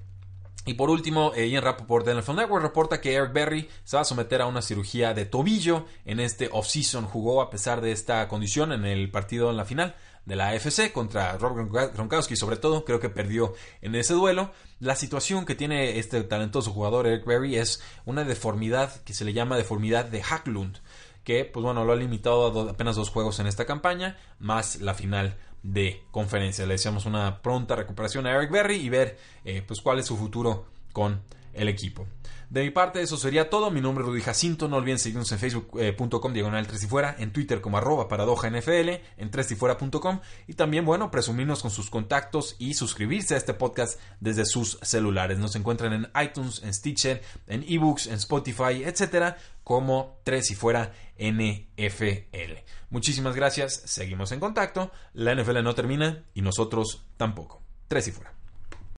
Y 0.64 0.72
por 0.72 0.88
último, 0.88 1.32
eh, 1.34 1.50
Ian 1.50 1.64
Rappaport 1.64 2.06
de 2.06 2.14
NFL 2.14 2.36
Network 2.36 2.62
reporta 2.62 3.00
que 3.02 3.12
Eric 3.12 3.34
Berry 3.34 3.68
se 3.84 3.96
va 3.96 4.02
a 4.02 4.04
someter 4.06 4.40
a 4.40 4.46
una 4.46 4.62
cirugía 4.62 5.12
de 5.12 5.26
tobillo 5.26 5.84
en 6.06 6.18
este 6.18 6.48
offseason. 6.50 7.04
Jugó 7.04 7.42
a 7.42 7.50
pesar 7.50 7.82
de 7.82 7.92
esta 7.92 8.26
condición 8.26 8.72
en 8.72 8.86
el 8.86 9.10
partido 9.10 9.50
en 9.50 9.58
la 9.58 9.66
final 9.66 9.94
de 10.26 10.36
la 10.36 10.48
AFC 10.48 10.92
contra 10.92 11.36
Rob 11.38 11.70
Gronkowski, 11.70 12.36
sobre 12.36 12.56
todo, 12.56 12.84
creo 12.84 13.00
que 13.00 13.08
perdió 13.08 13.54
en 13.80 13.94
ese 13.94 14.14
duelo. 14.14 14.52
La 14.80 14.94
situación 14.94 15.44
que 15.44 15.54
tiene 15.54 15.98
este 15.98 16.22
talentoso 16.22 16.72
jugador 16.72 17.06
Eric 17.06 17.24
Berry 17.24 17.56
es 17.56 17.82
una 18.04 18.24
deformidad 18.24 19.02
que 19.02 19.14
se 19.14 19.24
le 19.24 19.32
llama 19.32 19.56
deformidad 19.56 20.04
de 20.04 20.22
Hacklund, 20.22 20.78
que 21.24 21.44
pues 21.44 21.64
bueno, 21.64 21.84
lo 21.84 21.92
ha 21.92 21.96
limitado 21.96 22.68
a 22.68 22.70
apenas 22.70 22.96
dos 22.96 23.10
juegos 23.10 23.38
en 23.40 23.46
esta 23.46 23.66
campaña, 23.66 24.16
más 24.38 24.80
la 24.80 24.94
final 24.94 25.36
de 25.62 26.02
conferencia. 26.10 26.66
Le 26.66 26.74
deseamos 26.74 27.06
una 27.06 27.42
pronta 27.42 27.76
recuperación 27.76 28.26
a 28.26 28.32
Eric 28.32 28.50
Berry 28.50 28.76
y 28.76 28.88
ver 28.88 29.18
eh, 29.44 29.62
pues 29.66 29.80
cuál 29.80 29.98
es 29.98 30.06
su 30.06 30.16
futuro 30.16 30.66
con 30.92 31.22
el 31.54 31.68
equipo. 31.68 32.06
De 32.50 32.62
mi 32.62 32.70
parte, 32.70 33.02
eso 33.02 33.18
sería 33.18 33.50
todo. 33.50 33.70
Mi 33.70 33.82
nombre 33.82 34.02
es 34.02 34.08
Rudy 34.08 34.22
Jacinto. 34.22 34.68
No 34.68 34.76
olviden 34.76 34.98
seguirnos 34.98 35.30
en 35.32 35.38
facebook.com 35.38 36.32
diagonal 36.32 36.66
3 36.66 36.82
y 36.82 36.86
fuera, 36.86 37.14
en 37.18 37.30
Twitter 37.30 37.60
como 37.60 37.76
arroba 37.76 38.08
paradoja 38.08 38.48
NFL, 38.48 38.88
en 39.18 39.30
3 39.30 39.50
y 39.50 39.54
fuera.com 39.54 40.20
y 40.46 40.54
también, 40.54 40.86
bueno, 40.86 41.10
presumirnos 41.10 41.60
con 41.60 41.70
sus 41.70 41.90
contactos 41.90 42.56
y 42.58 42.72
suscribirse 42.72 43.34
a 43.34 43.36
este 43.36 43.52
podcast 43.52 44.00
desde 44.20 44.46
sus 44.46 44.78
celulares. 44.80 45.38
Nos 45.38 45.56
encuentran 45.56 45.92
en 45.92 46.08
iTunes, 46.22 46.62
en 46.62 46.72
Stitcher, 46.72 47.22
en 47.48 47.64
eBooks, 47.68 48.06
en 48.06 48.14
Spotify, 48.14 48.82
etcétera, 48.82 49.36
como 49.62 50.20
3 50.24 50.50
y 50.50 50.54
fuera 50.54 50.94
NFL. 51.18 52.62
Muchísimas 52.88 53.36
gracias. 53.36 53.82
Seguimos 53.84 54.32
en 54.32 54.40
contacto. 54.40 54.90
La 55.12 55.34
NFL 55.34 55.62
no 55.62 55.74
termina 55.74 56.24
y 56.32 56.40
nosotros 56.40 57.04
tampoco. 57.18 57.62
3 57.88 58.08
y 58.08 58.12
fuera. 58.12 58.37